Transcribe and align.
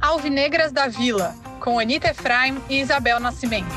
Alvinegras 0.00 0.72
da 0.72 0.88
Vila, 0.88 1.34
com 1.60 1.78
Anita 1.78 2.08
Efraim 2.08 2.56
e 2.70 2.80
Isabel 2.80 3.20
Nascimento. 3.20 3.68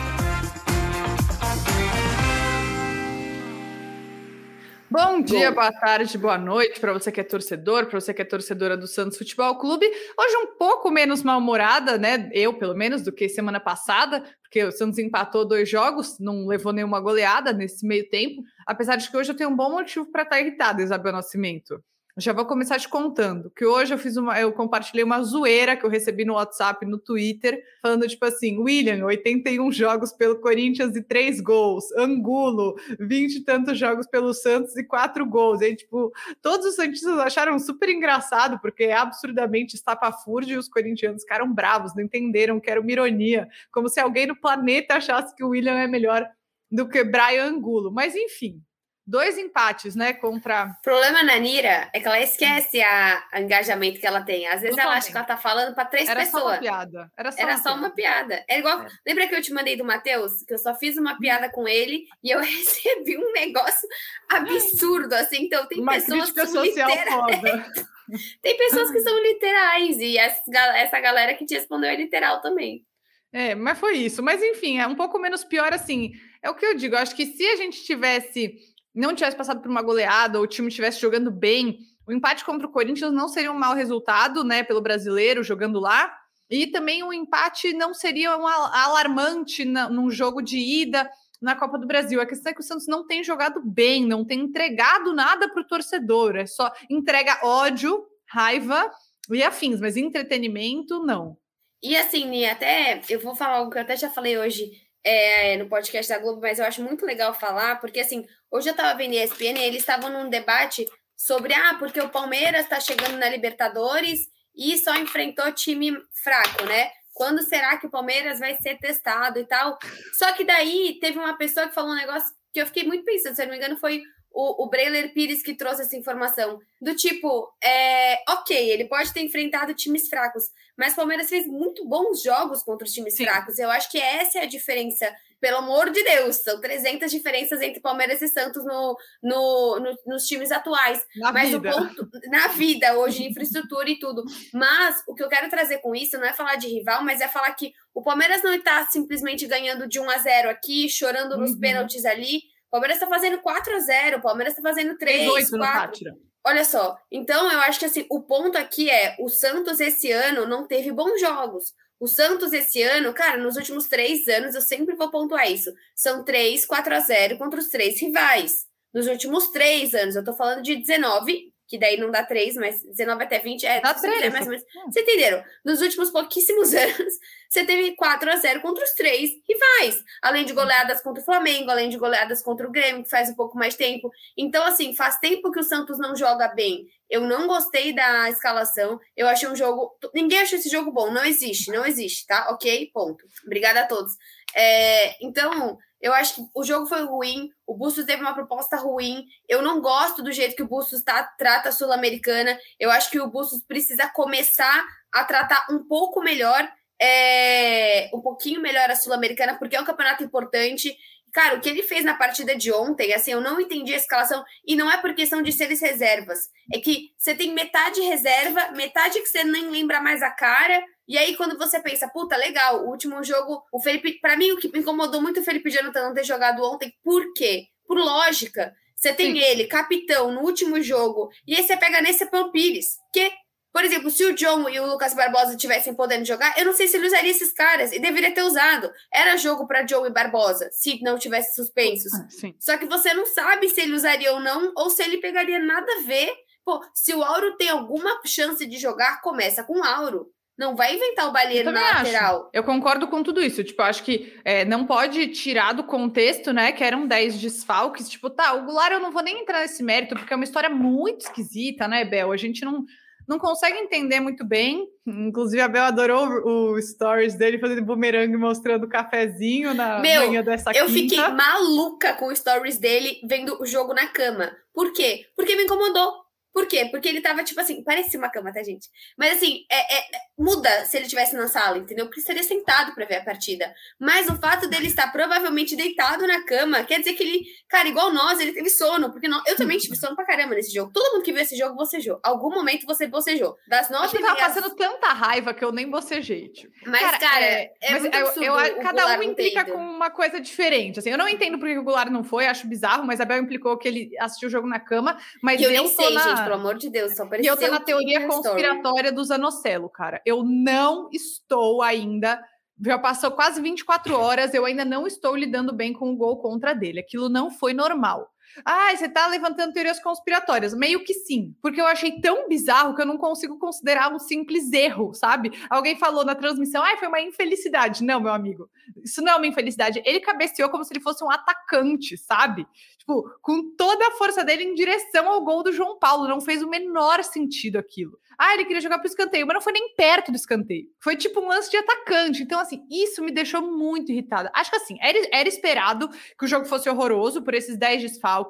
Bom 4.89 5.22
dia, 5.22 5.51
boa 5.51 5.72
tarde, 5.74 6.17
boa 6.17 6.38
noite 6.38 6.79
para 6.79 6.94
você 6.94 7.12
que 7.12 7.20
é 7.20 7.24
torcedor, 7.24 7.88
para 7.88 7.99
você 7.99 8.13
que 8.13 8.22
é 8.22 8.26
torcedora 8.26 8.78
do 8.78 8.88
Santos 8.88 9.17
Futebol 9.17 9.58
Clube. 9.58 9.85
Hoje 9.85 10.38
um 10.38 10.56
pouco 10.56 10.90
menos 10.90 11.24
mal-humorada, 11.24 11.97
né? 11.97 12.29
Eu, 12.31 12.54
pelo 12.54 12.76
menos, 12.76 13.01
do 13.01 13.12
que 13.12 13.28
semana 13.28 13.60
passada, 13.60 14.24
porque 14.54 14.63
o 14.65 14.72
Santos 14.72 14.99
empatou 14.99 15.44
dois 15.44 15.67
jogos, 15.67 16.20
não 16.20 16.45
levou 16.45 16.72
nenhuma 16.72 16.99
goleada 16.99 17.52
nesse 17.52 17.88
meio 17.88 18.08
tempo. 18.08 18.44
Apesar 18.67 18.98
de 18.98 19.09
que 19.09 19.17
hoje 19.17 19.31
eu 19.31 19.35
tenho 19.35 19.49
um 19.49 19.55
bom 19.55 19.71
motivo 19.71 20.05
para 20.12 20.21
estar 20.21 20.39
irritada, 20.39 20.84
Isabel 20.84 21.12
Nascimento. 21.12 21.84
Já 22.16 22.31
vou 22.31 22.45
começar 22.45 22.80
te 22.80 22.88
contando 22.88 23.49
que 23.49 23.66
hoje 23.66 23.91
eu 23.91 23.98
fiz 23.98 24.17
uma, 24.17 24.40
eu 24.40 24.54
compartilhei 24.54 25.04
uma 25.04 25.23
zoeira 25.23 25.76
que 25.76 25.84
eu 25.84 25.90
recebi 25.90 26.23
no 26.23 26.35
WhatsApp, 26.35 26.85
no 26.85 26.99
Twitter, 26.99 27.59
falando 27.81 28.08
tipo 28.08 28.23
assim: 28.23 28.59
William, 28.59 29.04
81 29.04 29.71
jogos 29.71 30.13
pelo 30.13 30.40
Corinthians 30.40 30.95
e 30.95 31.02
3 31.02 31.41
gols, 31.41 31.91
Angulo, 31.98 32.76
20 32.99 33.38
e 33.38 33.44
tantos 33.44 33.80
jogos 33.80 34.05
pelo 34.05 34.31
Santos 34.31 34.77
e 34.77 34.84
4 34.84 35.26
gols. 35.26 35.62
E 35.62 35.66
aí, 35.66 35.76
tipo, 35.76 36.13
todos 36.40 36.68
os 36.68 36.76
santistas 36.76 37.18
acharam 37.18 37.57
super 37.57 37.90
engraçado, 37.90 38.59
porque 38.59 38.84
é 38.84 38.93
absurdamente 38.93 39.76
estapafúrdio 39.76 40.54
e 40.54 40.57
os 40.59 40.70
corintianos 40.70 41.23
ficaram 41.23 41.52
bravos, 41.52 41.95
não 41.95 42.04
entenderam 42.04 42.59
que 42.59 42.70
era 42.70 42.80
uma 42.80 42.91
ironia, 42.91 43.48
como 43.71 43.90
se 43.90 43.99
alguém 43.99 44.27
no 44.27 44.35
planeta 44.35 44.98
achasse 44.98 45.35
que 45.35 45.43
o 45.43 45.49
William 45.49 45.80
é 45.80 45.88
melhor 45.88 46.30
do 46.71 46.88
que 46.88 47.04
Brian 47.04 47.45
Angulo. 47.45 47.91
Mas 47.91 48.16
enfim, 48.16 48.62
dois 49.05 49.38
empates, 49.38 49.95
né, 49.95 50.13
contra... 50.13 50.75
O 50.80 50.81
problema 50.81 51.23
na 51.23 51.38
Nira 51.38 51.90
é 51.93 51.99
que 51.99 52.07
ela 52.07 52.20
esquece 52.20 52.82
a 52.82 53.23
engajamento 53.35 53.99
que 53.99 54.07
ela 54.07 54.21
tem. 54.21 54.48
Às 54.48 54.62
vezes 54.62 54.76
Totalmente. 54.76 54.85
ela 54.85 54.98
acha 54.98 55.12
que 55.12 55.18
ela 55.18 55.26
tá 55.26 55.37
falando 55.37 55.76
para 55.76 55.85
três 55.85 56.07
Era 56.07 56.21
pessoas. 56.21 56.43
Só 56.43 56.49
uma 56.49 56.57
piada. 56.59 57.12
Era 57.18 57.31
só, 57.31 57.41
Era 57.41 57.51
uma, 57.51 57.57
só 57.57 57.63
piada. 57.63 57.79
uma 57.79 57.90
piada. 57.90 58.46
É 58.48 58.59
igual... 58.59 58.81
É. 58.81 58.87
Lembra 59.05 59.27
que 59.27 59.35
eu 59.35 59.41
te 59.41 59.54
mandei 59.54 59.76
do 59.76 59.84
Matheus? 59.84 60.43
Que 60.43 60.54
eu 60.54 60.57
só 60.57 60.74
fiz 60.76 60.98
uma 60.98 61.18
piada 61.20 61.49
com 61.49 61.68
ele 61.68 62.05
e 62.24 62.31
eu 62.31 62.40
recebi 62.41 63.18
um 63.18 63.31
negócio 63.34 63.87
absurdo, 64.30 65.14
assim. 65.14 65.44
Então 65.44 65.68
tem 65.68 65.81
uma 65.81 65.94
pessoas 65.94 66.31
que 66.31 66.46
são 66.46 66.64
literais. 66.64 67.42
tem 68.42 68.58
pessoas 68.58 68.92
que 68.92 69.00
são 69.00 69.22
literais 69.22 69.98
e 70.00 70.18
essa 70.18 71.00
galera 71.00 71.34
que 71.34 71.46
te 71.46 71.56
respondeu 71.56 71.90
é 71.90 71.96
literal 71.96 72.42
também. 72.42 72.86
É, 73.31 73.56
mas 73.56 73.80
foi 73.80 73.98
isso. 73.98 74.22
Mas 74.22 74.42
enfim, 74.44 74.80
é 74.80 74.86
um 74.86 74.96
pouco 74.96 75.18
menos 75.18 75.44
pior 75.44 75.74
assim. 75.74 76.14
É 76.42 76.50
o 76.50 76.56
que 76.56 76.66
eu 76.66 76.76
digo. 76.76 76.96
Eu 76.96 77.00
acho 77.00 77.16
que 77.16 77.26
se 77.26 77.46
a 77.48 77.56
gente 77.56 77.84
tivesse 77.84 78.59
não 78.94 79.16
tivesse 79.16 79.36
passado 79.36 79.62
por 79.62 79.70
uma 79.70 79.82
goleada 79.82 80.38
ou 80.38 80.44
o 80.44 80.48
time 80.48 80.68
estivesse 80.68 81.00
jogando 81.00 81.32
bem, 81.32 81.80
o 82.06 82.12
empate 82.12 82.44
contra 82.44 82.68
o 82.68 82.72
Corinthians 82.72 83.12
não 83.12 83.28
seria 83.28 83.52
um 83.52 83.58
mau 83.58 83.74
resultado, 83.74 84.44
né, 84.44 84.64
pelo 84.64 84.82
brasileiro 84.82 85.44
jogando 85.44 85.80
lá. 85.80 86.14
E 86.50 86.68
também 86.68 87.02
o 87.02 87.08
um 87.08 87.14
empate 87.14 87.74
não 87.74 87.94
seria 87.94 88.38
um 88.38 88.46
alarmante 88.46 89.66
na, 89.66 89.90
num 89.90 90.12
jogo 90.12 90.42
de 90.42 90.58
ida 90.58 91.10
na 91.42 91.56
Copa 91.56 91.78
do 91.78 91.88
Brasil. 91.88 92.22
A 92.22 92.26
questão 92.26 92.52
é 92.52 92.54
que 92.54 92.62
o 92.62 92.64
Santos 92.64 92.88
não 92.88 93.08
tem 93.08 93.24
jogado 93.24 93.62
bem, 93.64 94.06
não 94.06 94.24
tem 94.24 94.42
entregado 94.42 95.14
nada 95.14 95.50
para 95.50 95.62
o 95.62 95.68
torcedor. 95.68 96.36
É 96.36 96.46
só 96.46 96.72
entrega 96.90 97.40
ódio, 97.44 98.06
raiva 98.28 98.92
e 99.32 99.42
afins, 99.42 99.80
mas 99.80 99.98
entretenimento 99.98 101.04
não. 101.04 101.38
E 101.82 101.98
assim, 101.98 102.46
até 102.46 103.02
eu 103.10 103.20
vou 103.20 103.36
falar 103.36 103.58
algo 103.58 103.72
que 103.72 103.78
eu 103.78 103.82
até 103.82 103.98
já 103.98 104.10
falei 104.10 104.38
hoje 104.38 104.72
é, 105.04 105.58
no 105.58 105.68
podcast 105.68 106.12
da 106.12 106.20
Globo, 106.20 106.42
mas 106.42 106.59
eu 106.59 106.66
acho 106.66 106.82
muito 106.82 107.06
legal 107.06 107.34
falar, 107.34 107.80
porque 107.80 108.00
assim, 108.00 108.26
hoje 108.50 108.70
eu 108.70 108.76
tava 108.76 108.98
vendo 108.98 109.14
ESPN 109.14 109.59
e 109.59 109.64
eles 109.64 109.82
estavam 109.82 110.09
num 110.09 110.30
debate 110.30 110.86
sobre, 111.16 111.54
ah, 111.54 111.76
porque 111.78 112.00
o 112.00 112.09
Palmeiras 112.09 112.68
tá 112.68 112.80
chegando 112.80 113.18
na 113.18 113.30
Libertadores 113.30 114.28
e 114.56 114.78
só 114.78 114.96
enfrentou 114.96 115.52
time 115.52 115.91
fraco, 116.24 116.66
né? 116.66 116.91
Quando 117.14 117.44
será 117.44 117.78
que 117.78 117.88
o 117.88 117.91
Palmeiras 117.91 118.40
vai 118.40 118.56
ser 118.56 118.78
testado 118.80 119.40
e 119.40 119.46
tal? 119.46 119.78
Só 120.18 120.31
que 120.34 120.44
daí 120.44 120.97
teve 121.00 121.20
uma 121.20 121.38
pessoa 121.38 121.68
que 121.68 121.75
falou 121.75 121.91
um 121.91 121.96
negócio 121.96 122.34
que 122.52 122.62
eu 122.62 122.66
fiquei 122.66 122.84
muito 122.84 123.03
pensando, 123.03 123.35
se 123.35 123.41
eu 123.41 123.47
não 123.47 123.52
me 123.52 123.58
engano, 123.58 123.78
foi 123.78 124.03
o, 124.34 124.64
o 124.64 124.70
Breiler 124.70 125.14
Pires 125.14 125.44
que 125.44 125.54
trouxe 125.54 125.84
essa 125.84 125.96
informação. 125.96 126.60
Do 126.82 126.96
tipo, 126.96 127.54
é, 127.64 128.22
ok, 128.28 128.72
ele 128.72 128.86
pode 128.86 129.14
ter 129.14 129.22
enfrentado 129.22 129.74
times 129.74 130.10
fracos, 130.10 130.46
mas 130.76 130.94
o 130.94 130.96
Palmeiras 130.96 131.30
fez 131.30 131.46
muito 131.46 131.88
bons 131.88 132.22
jogos 132.24 132.64
contra 132.64 132.86
os 132.86 132.92
times 132.92 133.16
Sim. 133.16 133.26
fracos. 133.26 133.60
Eu 133.60 133.70
acho 133.70 133.90
que 133.92 134.00
essa 134.00 134.40
é 134.40 134.44
a 134.44 134.48
diferença. 134.48 135.14
Pelo 135.40 135.58
amor 135.58 135.92
de 135.92 136.02
Deus, 136.04 136.38
são 136.38 136.60
300 136.60 137.12
diferenças 137.12 137.62
entre 137.62 137.82
Palmeiras 137.82 138.22
e 138.22 138.30
Santos 138.30 138.64
no, 138.66 138.98
no, 139.22 139.80
no 139.80 139.98
nos 140.08 140.26
times 140.26 140.52
atuais. 140.52 141.06
Na 141.18 141.32
mas 141.32 141.50
vida. 141.50 141.70
o 141.70 141.74
ponto, 141.74 142.10
na 142.30 142.48
vida, 142.48 142.98
hoje, 142.98 143.26
infraestrutura 143.26 143.90
e 143.90 144.00
tudo. 144.00 144.24
Mas 144.54 145.04
o 145.06 145.14
que 145.14 145.22
eu 145.22 145.28
quero 145.28 145.50
trazer 145.50 145.80
com 145.80 145.94
isso 145.94 146.18
não 146.18 146.26
é 146.26 146.34
falar 146.34 146.56
de 146.56 146.68
rival, 146.68 147.04
mas 147.04 147.22
é 147.22 147.28
falar 147.28 147.54
que 147.56 147.74
o 147.94 148.02
Palmeiras 148.02 148.42
não 148.42 148.54
está 148.54 148.86
simplesmente 148.88 149.46
ganhando 149.46 149.88
de 149.88 150.00
1 150.00 150.10
a 150.10 150.18
0 150.18 150.50
aqui, 150.50 150.90
chorando 150.90 151.38
nos 151.38 151.52
uhum. 151.52 151.60
pênaltis 151.60 152.06
ali 152.06 152.53
Palmeiras 152.73 152.97
está 152.97 153.07
fazendo 153.07 153.39
4 153.39 153.75
a 153.75 153.79
0 153.79 154.17
o 154.17 154.22
Palmeiras 154.22 154.57
está 154.57 154.67
fazendo 154.67 154.97
3, 154.97 155.29
8 155.29 155.57
4. 155.59 156.00
Olha 156.44 156.66
só, 156.66 156.97
então 157.11 157.51
eu 157.51 157.59
acho 157.59 157.78
que 157.78 157.85
assim, 157.85 158.07
o 158.09 158.23
ponto 158.23 158.57
aqui 158.57 158.89
é: 158.89 159.16
o 159.19 159.29
Santos 159.29 159.79
esse 159.79 160.11
ano 160.11 160.47
não 160.47 160.66
teve 160.66 160.91
bons 160.91 161.22
jogos. 161.22 161.75
O 162.00 162.07
Santos 162.07 162.51
esse 162.51 162.81
ano, 162.81 163.13
cara, 163.13 163.38
nos 163.38 163.57
últimos 163.57 163.88
três 163.88 164.28
anos, 164.28 164.56
eu 164.56 164.61
sempre 164.61 164.95
vou 164.95 165.11
pontuar 165.11 165.50
isso. 165.51 165.72
São 165.95 166.23
3, 166.23 166.66
4 166.66 166.95
a 166.95 167.00
0 167.00 167.38
contra 167.38 167.59
os 167.59 167.67
três 167.69 168.01
rivais. 168.01 168.66
Nos 168.91 169.05
últimos 169.05 169.50
três 169.50 169.94
anos, 169.94 170.16
eu 170.16 170.23
tô 170.23 170.34
falando 170.34 170.63
de 170.63 170.75
19, 170.75 171.53
que 171.73 171.79
daí 171.79 171.97
não 171.97 172.11
dá 172.11 172.23
3, 172.23 172.56
mas 172.57 172.84
19 172.84 173.23
até 173.23 173.39
20 173.39 173.66
é. 173.66 173.81
Dá 173.81 173.95
3. 173.95 174.31
mais 174.31 174.45
ou 174.45 174.51
menos. 174.51 174.63
Vocês 174.85 175.03
entenderam? 175.03 175.44
Nos 175.66 175.81
últimos 175.81 176.11
pouquíssimos 176.11 176.72
anos, 176.75 177.13
você 177.50 177.66
teve 177.66 177.95
4 177.95 178.29
a 178.29 178.35
0 178.35 178.61
contra 178.61 178.84
os 178.84 178.91
três 178.91 179.31
rivais. 179.50 180.03
Além 180.22 180.45
de 180.45 180.53
goleadas 180.53 181.01
contra 181.01 181.19
o 181.19 181.25
Flamengo, 181.25 181.72
além 181.72 181.89
de 181.89 181.97
goleadas 181.97 182.44
contra 182.44 182.67
o 182.67 182.72
Grêmio, 182.72 183.03
que 183.03 183.09
faz 183.09 183.28
um 183.31 183.34
pouco 183.34 183.57
mais 183.57 183.73
tempo. 183.73 184.11
Então, 184.38 184.63
assim, 184.63 184.95
faz 184.95 185.17
tempo 185.17 185.51
que 185.51 185.59
o 185.59 185.63
Santos 185.63 185.97
não 185.97 186.16
joga 186.16 186.47
bem. 186.50 186.85
Eu 187.09 187.22
não 187.22 187.47
gostei 187.47 187.91
da 187.91 188.29
escalação. 188.29 189.00
Eu 189.17 189.28
achei 189.28 189.50
um 189.50 189.55
jogo. 189.55 189.97
Ninguém 190.13 190.41
achou 190.41 190.59
esse 190.59 190.69
jogo 190.69 190.91
bom. 190.91 191.09
Não 191.09 191.25
existe, 191.25 191.72
não 191.72 191.88
existe, 191.88 192.28
tá? 192.28 192.51
Ok? 192.51 192.91
Ponto. 192.94 193.25
Obrigada 193.44 193.79
a 193.79 193.88
todos. 193.88 194.11
É, 194.55 195.25
então, 195.25 195.79
eu 196.03 196.14
acho 196.14 196.36
que 196.36 196.41
o 196.53 196.66
jogo 196.66 196.86
foi 196.86 197.06
ruim, 197.06 197.50
o 197.66 197.74
Bustos 197.74 198.03
teve 198.03 198.22
uma 198.22 198.34
proposta 198.34 198.75
ruim. 198.75 199.25
Eu 199.47 199.62
não 199.62 199.80
gosto 199.80 200.22
do 200.22 200.34
jeito 200.34 200.53
que 200.53 200.62
o 200.62 200.68
Bustos 200.68 201.02
tá, 201.02 201.24
trata 201.38 201.69
a 201.69 201.72
Sul-Americana. 201.72 202.59
Eu 202.78 202.91
acho 202.91 203.09
que 203.09 203.22
o 203.22 203.28
Bustos 203.30 203.64
precisa 203.66 204.09
começar 204.09 204.86
a 205.14 205.24
tratar 205.24 205.66
um 205.72 205.88
pouco 205.88 206.22
melhor, 206.22 206.69
é, 207.02 208.09
um 208.14 208.19
pouquinho 208.19 208.59
melhor 208.59 208.91
a 208.91 208.97
Sul-Americana, 208.97 209.58
porque 209.58 209.78
é 209.78 209.80
um 209.80 209.86
campeonato 209.86 210.25
importante. 210.25 210.94
Cara, 211.31 211.56
o 211.56 211.62
que 211.62 211.69
ele 211.69 211.84
fez 211.84 212.03
na 212.03 212.16
partida 212.16 212.53
de 212.53 212.70
ontem, 212.74 213.14
assim, 213.14 213.31
eu 213.31 213.40
não 213.40 213.62
entendi 213.62 213.94
a 213.94 213.97
escalação, 213.97 214.44
e 214.68 214.75
não 214.75 214.91
é 214.91 214.97
por 214.97 215.16
questão 215.16 215.41
de 215.41 215.53
seres 215.53 215.80
reservas. 215.80 216.50
É 216.74 216.80
que 216.80 217.12
você 217.18 217.34
tem 217.34 217.53
metade 217.53 218.02
reserva, 218.02 218.72
metade 218.72 219.22
que 219.22 219.30
você 219.30 219.46
nem 219.46 219.70
lembra 219.70 220.02
mais 220.02 220.22
a 220.22 220.30
cara, 220.30 220.84
e 221.08 221.18
aí, 221.18 221.36
quando 221.36 221.58
você 221.58 221.80
pensa, 221.80 222.08
puta, 222.08 222.36
legal, 222.38 222.86
o 222.86 222.90
último 222.90 223.24
jogo, 223.24 223.64
o 223.72 223.80
Felipe. 223.80 224.19
para 224.19 224.38
mim, 224.38 224.52
o 224.52 224.58
que 224.58 224.72
me 224.72 224.80
incomodou 224.80 225.22
muito 225.22 225.40
o 225.40 225.44
Felipe 225.44 225.69
Jonathan 225.69 226.03
não 226.03 226.14
ter 226.14 226.24
jogado 226.24 226.64
ontem, 226.64 226.94
por 227.03 227.34
quê? 227.34 227.66
Por 227.86 227.97
lógica. 227.97 228.74
Você 228.96 229.14
tem 229.14 229.34
Sim. 229.34 229.40
ele, 229.40 229.68
capitão, 229.68 230.31
no 230.31 230.41
último 230.41 230.81
jogo, 230.81 231.30
e 231.46 231.56
aí 231.56 231.64
você 231.64 231.75
pega 231.75 232.02
nesse 232.02 232.25
Pires. 232.53 232.96
Que, 233.12 233.30
por 233.74 233.84
exemplo, 233.84 234.09
se 234.09 234.24
o 234.24 234.34
John 234.34 234.69
e 234.69 234.80
o 234.80 234.86
Lucas 234.86 235.14
Barbosa 235.14 235.58
tivessem 235.58 235.94
podendo 235.94 236.24
jogar, 236.24 236.58
eu 236.58 236.64
não 236.64 236.72
sei 236.72 236.88
se 236.88 236.96
ele 236.96 237.08
usaria 237.08 237.31
esses 237.31 237.52
caras, 237.52 237.91
e 237.91 238.00
deveria 238.00 238.34
ter 238.34 238.44
usado. 238.44 238.90
Era 239.14 239.35
jogo 239.35 239.68
para 239.68 239.81
John 239.81 240.06
e 240.06 240.09
Barbosa, 240.09 240.70
se 240.72 241.02
não 241.02 241.18
tivesse 241.18 241.53
suspensos. 241.53 242.14
Ah, 242.14 242.28
Só 242.62 242.78
que 242.78 242.85
você 242.85 243.14
não 243.14 243.25
sabe 243.25 243.67
se 243.67 243.82
ele 243.82 243.94
usaria 243.94 244.32
ou 244.32 244.40
não, 244.40 244.72
ou 244.78 244.90
se 244.90 245.03
ele 245.03 245.17
pegaria 245.17 245.59
nada 245.59 245.91
a 245.97 246.02
ver. 246.08 246.34
Pô, 246.64 246.82
se 246.94 247.14
o 247.14 247.22
Auro 247.22 247.58
tem 247.58 247.67
alguma 247.67 248.22
chance 248.26 248.66
de 248.66 248.78
jogar, 248.78 249.20
começa 249.20 249.66
com 249.66 249.79
o 249.79 249.84
Auro. 249.84 250.33
Não 250.58 250.76
vai 250.76 250.96
inventar 250.96 251.28
o 251.28 251.32
balheiro 251.32 251.72
na 251.72 251.82
acho. 251.82 251.97
lateral. 252.05 252.50
Eu 252.53 252.64
concordo 252.64 253.08
com 253.08 253.23
tudo 253.23 253.41
isso. 253.41 253.64
Tipo, 253.64 253.82
acho 253.82 254.03
que 254.03 254.34
é, 254.46 254.64
não 254.64 254.85
pode 254.85 255.28
tirar 255.29 255.73
do 255.73 255.84
contexto, 255.84 256.53
né? 256.53 256.71
Que 256.71 256.83
eram 256.83 257.07
10 257.07 257.41
desfalques. 257.41 258.07
Tipo, 258.07 258.29
tá, 258.29 258.53
o 258.53 258.65
Goulart 258.65 258.91
eu 258.91 259.00
não 259.00 259.11
vou 259.11 259.23
nem 259.23 259.41
entrar 259.41 259.61
nesse 259.61 259.81
mérito, 259.81 260.15
porque 260.15 260.31
é 260.31 260.35
uma 260.35 260.44
história 260.44 260.69
muito 260.69 261.21
esquisita, 261.21 261.88
né, 261.88 262.05
Bel? 262.05 262.31
A 262.31 262.38
gente 262.38 262.63
não, 262.63 262.85
não 263.27 263.39
consegue 263.39 263.79
entender 263.79 264.19
muito 264.19 264.45
bem. 264.45 264.88
Inclusive, 265.07 265.59
a 265.59 265.67
Bel 265.67 265.85
adorou 265.85 266.27
o, 266.45 266.81
stories 266.81 267.33
dele 267.33 267.57
fazendo 267.57 267.83
bumerangue 267.83 268.38
mostrando 268.38 268.83
o 268.83 268.89
cafezinho 268.89 269.73
na 269.73 270.00
Meu, 270.00 270.27
manhã 270.27 270.44
dessa 270.44 270.69
eu 270.71 270.85
quinta. 270.85 271.00
fiquei 271.00 271.27
maluca 271.29 272.13
com 272.13 272.27
o 272.27 272.35
stories 272.35 272.77
dele 272.77 273.19
vendo 273.27 273.59
o 273.59 273.65
jogo 273.65 273.94
na 273.94 274.05
cama. 274.05 274.51
Por 274.71 274.94
quê? 274.94 275.25
Porque 275.35 275.55
me 275.55 275.63
incomodou. 275.63 276.22
Por 276.53 276.67
quê? 276.67 276.88
Porque 276.91 277.09
ele 277.09 277.21
tava, 277.21 277.44
tipo 277.44 277.59
assim, 277.59 277.83
parecia 277.83 278.19
uma 278.19 278.29
cama, 278.29 278.53
tá, 278.53 278.61
gente? 278.61 278.88
Mas 279.17 279.38
assim, 279.38 279.65
é, 279.71 279.97
é 279.97 280.03
muda 280.38 280.85
se 280.85 280.97
ele 280.97 281.05
estivesse 281.05 281.35
na 281.35 281.47
sala, 281.47 281.77
entendeu? 281.77 282.05
Porque 282.05 282.19
estaria 282.19 282.44
sentado 282.44 282.94
para 282.94 283.05
ver 283.05 283.17
a 283.17 283.23
partida. 283.23 283.73
Mas 284.00 284.27
o 284.29 284.38
fato 284.38 284.67
dele 284.67 284.88
estar 284.88 285.11
provavelmente 285.11 285.75
deitado 285.75 286.27
na 286.27 286.44
cama, 286.45 286.83
quer 286.83 287.00
dizer 287.00 287.13
que 287.13 287.23
ele, 287.23 287.44
cara, 287.69 287.88
igual 287.88 288.11
nós, 288.11 288.39
ele 288.39 288.53
teve 288.53 288.69
sono. 288.69 289.11
Porque 289.11 289.27
não, 289.27 289.41
eu 289.47 289.55
também 289.55 289.77
tive 289.77 289.95
sono 289.95 290.15
pra 290.15 290.25
caramba 290.25 290.55
nesse 290.55 290.73
jogo. 290.73 290.91
Todo 290.94 291.13
mundo 291.13 291.23
que 291.23 291.31
viu 291.31 291.41
esse 291.41 291.57
jogo 291.57 291.75
bocejou. 291.75 292.19
Algum 292.23 292.50
momento 292.50 292.85
você 292.85 293.07
bocejou. 293.07 293.55
Das 293.67 293.89
nove 293.89 294.15
Eu 294.15 294.21
tava 294.21 294.38
passando 294.38 294.75
tanta 294.75 295.07
raiva 295.07 295.53
que 295.53 295.63
eu 295.63 295.71
nem 295.71 295.89
bocejei, 295.89 296.50
tipo. 296.50 296.73
Mas, 296.85 297.01
cara, 297.01 297.19
cara 297.19 297.45
é, 297.45 297.73
é, 297.81 298.00
muito 298.00 298.15
eu, 298.15 298.27
eu, 298.44 298.59
eu 298.59 298.79
cada 298.79 299.17
um 299.17 299.23
implica 299.23 299.65
com 299.65 299.77
uma 299.77 300.09
coisa 300.09 300.39
diferente. 300.39 301.00
Assim, 301.00 301.09
eu 301.09 301.17
não 301.17 301.27
entendo 301.27 301.57
porque 301.57 301.77
o 301.77 301.83
Goulart 301.83 302.11
não 302.11 302.23
foi, 302.23 302.47
acho 302.47 302.67
bizarro, 302.67 303.05
mas 303.05 303.19
a 303.19 303.25
Bel 303.25 303.39
implicou 303.39 303.77
que 303.77 303.88
ele 303.88 304.11
assistiu 304.19 304.47
o 304.47 304.51
jogo 304.51 304.67
na 304.67 304.79
cama. 304.79 305.17
Mas 305.41 305.61
eu, 305.61 305.71
eu 305.71 305.83
nem 305.83 305.88
sei, 305.88 306.13
na... 306.13 306.21
gente, 306.21 306.42
pelo 306.43 306.55
amor 306.55 306.75
de 306.77 306.89
Deus, 306.89 307.15
só 307.15 307.25
pareceu. 307.25 307.53
E 307.53 307.55
eu 307.55 307.59
tô 307.59 307.67
na 307.71 307.79
teoria 307.79 308.27
conspiratória 308.27 309.11
do 309.11 309.23
Zanocelo, 309.23 309.89
cara. 309.89 310.21
Eu 310.25 310.43
não 310.43 311.09
estou 311.11 311.81
ainda. 311.81 312.43
Já 312.83 312.97
passou 312.97 313.31
quase 313.31 313.61
24 313.61 314.17
horas, 314.17 314.53
eu 314.53 314.65
ainda 314.65 314.83
não 314.83 315.05
estou 315.05 315.35
lidando 315.35 315.71
bem 315.71 315.93
com 315.93 316.11
o 316.11 316.15
gol 316.17 316.37
contra 316.37 316.73
dele. 316.73 316.99
Aquilo 316.99 317.29
não 317.29 317.51
foi 317.51 317.73
normal. 317.73 318.32
Ah, 318.65 318.95
você 318.95 319.09
tá 319.09 319.27
levantando 319.27 319.73
teorias 319.73 320.00
conspiratórias. 320.00 320.73
Meio 320.73 321.03
que 321.03 321.13
sim, 321.13 321.55
porque 321.61 321.79
eu 321.79 321.85
achei 321.85 322.19
tão 322.19 322.47
bizarro 322.47 322.95
que 322.95 323.01
eu 323.01 323.05
não 323.05 323.17
consigo 323.17 323.57
considerar 323.57 324.13
um 324.13 324.19
simples 324.19 324.71
erro, 324.71 325.13
sabe? 325.13 325.51
Alguém 325.69 325.97
falou 325.97 326.23
na 326.25 326.35
transmissão, 326.35 326.83
ah, 326.83 326.97
foi 326.97 327.07
uma 327.07 327.21
infelicidade. 327.21 328.03
Não, 328.03 328.19
meu 328.19 328.33
amigo, 328.33 328.69
isso 329.03 329.21
não 329.21 329.33
é 329.33 329.35
uma 329.35 329.47
infelicidade. 329.47 330.01
Ele 330.05 330.19
cabeceou 330.19 330.69
como 330.69 330.83
se 330.83 330.94
ele 330.94 331.01
fosse 331.01 331.23
um 331.23 331.31
atacante, 331.31 332.17
sabe? 332.17 332.65
Tipo, 332.97 333.23
com 333.41 333.75
toda 333.75 334.07
a 334.07 334.11
força 334.11 334.44
dele 334.44 334.63
em 334.63 334.73
direção 334.73 335.27
ao 335.27 335.44
gol 335.44 335.61
do 335.61 335.73
João 335.73 336.00
Paulo. 336.00 336.27
Não 336.27 336.39
fez 336.39 336.63
o 336.63 336.69
menor 336.69 337.23
sentido 337.23 337.77
aquilo. 337.77 338.17
Ah, 338.38 338.53
ele 338.53 338.65
queria 338.65 338.81
jogar 338.81 339.00
pro 339.00 339.07
escanteio, 339.07 339.45
mas 339.45 339.53
não 339.53 339.61
foi 339.61 339.73
nem 339.73 339.94
perto 339.95 340.31
do 340.31 340.35
escanteio. 340.35 340.88
Foi 341.00 341.15
tipo 341.15 341.39
um 341.39 341.47
lance 341.47 341.69
de 341.69 341.77
atacante. 341.77 342.44
Então, 342.44 342.59
assim, 342.59 342.85
isso 342.89 343.23
me 343.23 343.31
deixou 343.31 343.61
muito 343.61 344.11
irritada. 344.11 344.51
Acho 344.53 344.71
que 344.71 344.77
assim, 344.77 344.97
era, 345.01 345.17
era 345.31 345.47
esperado 345.47 346.09
que 346.09 346.45
o 346.45 346.47
jogo 346.47 346.65
fosse 346.65 346.89
horroroso 346.89 347.44
por 347.44 347.53
esses 347.53 347.77
10 347.77 348.01
desfalques. 348.01 348.42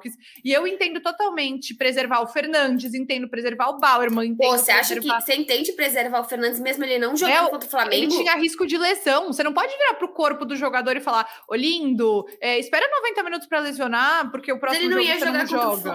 E 0.44 0.52
eu 0.52 0.66
entendo 0.66 1.00
totalmente 1.00 1.74
preservar 1.74 2.20
o 2.22 2.26
Fernandes, 2.26 2.94
entendo 2.94 3.28
preservar 3.28 3.68
o 3.68 3.78
Bauerman. 3.78 4.28
Entendo 4.28 4.50
Pô, 4.50 4.58
você 4.58 4.72
acha 4.72 4.98
que 4.98 5.06
você 5.06 5.34
entende 5.34 5.72
preservar 5.72 6.20
o 6.20 6.24
Fernandes 6.24 6.60
mesmo 6.60 6.84
ele 6.84 6.98
não 6.98 7.16
jogando 7.16 7.46
é, 7.46 7.50
contra 7.50 7.66
o 7.66 7.70
Flamengo? 7.70 7.94
Ele 7.94 8.08
tinha 8.08 8.34
risco 8.36 8.66
de 8.66 8.76
lesão. 8.76 9.26
Você 9.26 9.42
não 9.42 9.52
pode 9.52 9.76
virar 9.76 9.94
pro 9.94 10.08
corpo 10.08 10.44
do 10.44 10.56
jogador 10.56 10.96
e 10.96 11.00
falar: 11.00 11.26
Ô 11.48 11.54
lindo, 11.54 12.26
é, 12.40 12.58
espera 12.58 12.88
90 12.88 13.22
minutos 13.22 13.46
para 13.46 13.60
lesionar, 13.60 14.30
porque 14.30 14.52
o 14.52 14.58
próximo 14.58 14.86
ele 14.86 14.94
não 14.94 15.00
ia 15.00 15.18
jogar 15.18 15.32
não 15.32 15.46
joga. 15.46 15.92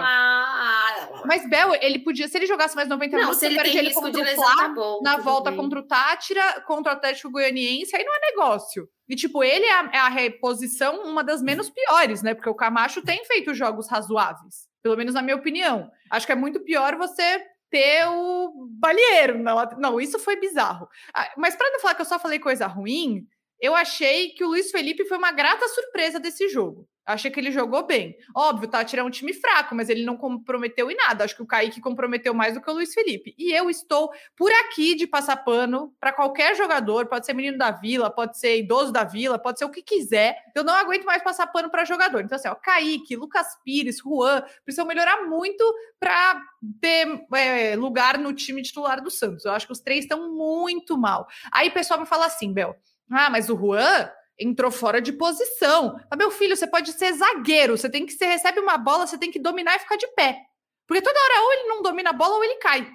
Mas 1.24 1.48
Bel, 1.48 1.74
ele 1.80 1.98
podia, 1.98 2.28
se 2.28 2.38
ele 2.38 2.46
jogasse 2.46 2.74
mais 2.76 2.88
90 2.88 3.12
não, 3.12 3.18
minutos, 3.20 3.40
se 3.40 3.46
ele 3.46 3.60
tem 3.62 3.76
ele 3.76 3.92
contra 3.92 4.22
o 4.22 4.26
Flá, 4.26 4.56
tá 4.56 4.68
bom, 4.68 5.00
na 5.02 5.16
volta 5.16 5.50
bem. 5.50 5.60
contra 5.60 5.80
o 5.80 5.82
Tátira, 5.82 6.62
contra 6.66 6.92
o 6.92 6.96
Atlético 6.96 7.30
Goianiense, 7.30 7.94
aí 7.96 8.04
não 8.04 8.14
é 8.14 8.20
negócio. 8.30 8.88
E, 9.10 9.16
tipo, 9.16 9.42
ele 9.42 9.64
é 9.64 9.72
a, 9.72 9.90
é 9.92 9.98
a 9.98 10.08
reposição 10.08 11.02
uma 11.02 11.24
das 11.24 11.42
menos 11.42 11.68
piores, 11.68 12.22
né? 12.22 12.32
Porque 12.32 12.48
o 12.48 12.54
Camacho 12.54 13.02
tem 13.02 13.24
feito 13.24 13.52
jogos 13.52 13.89
razoáveis. 13.90 14.68
Pelo 14.82 14.96
menos 14.96 15.14
na 15.14 15.22
minha 15.22 15.36
opinião. 15.36 15.90
Acho 16.10 16.26
que 16.26 16.32
é 16.32 16.36
muito 16.36 16.60
pior 16.60 16.96
você 16.96 17.44
ter 17.70 18.06
o 18.08 18.68
balieiro. 18.70 19.38
Não, 19.38 19.56
não 19.78 20.00
isso 20.00 20.18
foi 20.18 20.40
bizarro. 20.40 20.88
Ah, 21.14 21.30
mas 21.36 21.54
para 21.54 21.70
não 21.70 21.80
falar 21.80 21.94
que 21.94 22.02
eu 22.02 22.06
só 22.06 22.18
falei 22.18 22.38
coisa 22.38 22.66
ruim, 22.66 23.26
eu 23.60 23.74
achei 23.74 24.30
que 24.30 24.44
o 24.44 24.48
Luiz 24.48 24.70
Felipe 24.70 25.04
foi 25.04 25.18
uma 25.18 25.32
grata 25.32 25.68
surpresa 25.68 26.18
desse 26.18 26.48
jogo. 26.48 26.88
Achei 27.04 27.30
que 27.30 27.40
ele 27.40 27.50
jogou 27.50 27.84
bem. 27.84 28.16
Óbvio, 28.36 28.68
tá 28.68 28.84
tirando 28.84 29.08
um 29.08 29.10
time 29.10 29.32
fraco, 29.32 29.74
mas 29.74 29.88
ele 29.88 30.04
não 30.04 30.16
comprometeu 30.16 30.90
em 30.90 30.94
nada. 30.94 31.24
Acho 31.24 31.34
que 31.34 31.42
o 31.42 31.46
Kaique 31.46 31.80
comprometeu 31.80 32.32
mais 32.32 32.54
do 32.54 32.60
que 32.60 32.70
o 32.70 32.72
Luiz 32.72 32.94
Felipe. 32.94 33.34
E 33.36 33.52
eu 33.52 33.68
estou 33.68 34.10
por 34.36 34.50
aqui 34.52 34.94
de 34.94 35.06
passar 35.06 35.36
pano 35.38 35.92
para 35.98 36.12
qualquer 36.12 36.54
jogador, 36.54 37.06
pode 37.06 37.26
ser 37.26 37.32
menino 37.32 37.58
da 37.58 37.70
vila, 37.72 38.10
pode 38.10 38.38
ser 38.38 38.58
idoso 38.58 38.92
da 38.92 39.02
vila, 39.02 39.38
pode 39.38 39.58
ser 39.58 39.64
o 39.64 39.70
que 39.70 39.82
quiser. 39.82 40.36
Eu 40.54 40.62
não 40.62 40.74
aguento 40.74 41.04
mais 41.04 41.22
passar 41.22 41.48
pano 41.48 41.68
para 41.70 41.84
jogador. 41.84 42.20
Então, 42.20 42.36
assim, 42.36 42.48
ó, 42.48 42.54
Kaique, 42.54 43.16
Lucas 43.16 43.48
Pires, 43.64 43.98
Juan, 43.98 44.42
precisam 44.64 44.86
melhorar 44.86 45.26
muito 45.26 45.64
para 45.98 46.40
ter 46.80 47.26
é, 47.34 47.74
lugar 47.76 48.18
no 48.18 48.32
time 48.32 48.62
titular 48.62 49.02
do 49.02 49.10
Santos. 49.10 49.44
Eu 49.44 49.52
acho 49.52 49.66
que 49.66 49.72
os 49.72 49.80
três 49.80 50.04
estão 50.04 50.32
muito 50.32 50.96
mal. 50.96 51.26
Aí 51.50 51.68
o 51.68 51.72
pessoal 51.72 51.98
me 51.98 52.06
fala 52.06 52.26
assim, 52.26 52.52
Bel. 52.52 52.76
Ah, 53.10 53.30
mas 53.30 53.50
o 53.50 53.56
Juan 53.56 54.10
entrou 54.38 54.70
fora 54.70 55.00
de 55.00 55.12
posição. 55.12 55.96
Mas, 56.10 56.18
meu 56.18 56.30
filho, 56.30 56.56
você 56.56 56.66
pode 56.66 56.92
ser 56.92 57.12
zagueiro. 57.12 57.76
Você 57.76 57.90
tem 57.90 58.06
que 58.06 58.12
você 58.12 58.24
recebe 58.26 58.60
uma 58.60 58.78
bola, 58.78 59.06
você 59.06 59.18
tem 59.18 59.30
que 59.30 59.38
dominar 59.38 59.76
e 59.76 59.80
ficar 59.80 59.96
de 59.96 60.06
pé. 60.14 60.38
Porque 60.86 61.02
toda 61.02 61.20
hora 61.20 61.42
ou 61.44 61.52
ele 61.52 61.68
não 61.68 61.82
domina 61.82 62.10
a 62.10 62.14
bola 62.14 62.36
ou 62.36 62.44
ele 62.44 62.56
cai. 62.56 62.90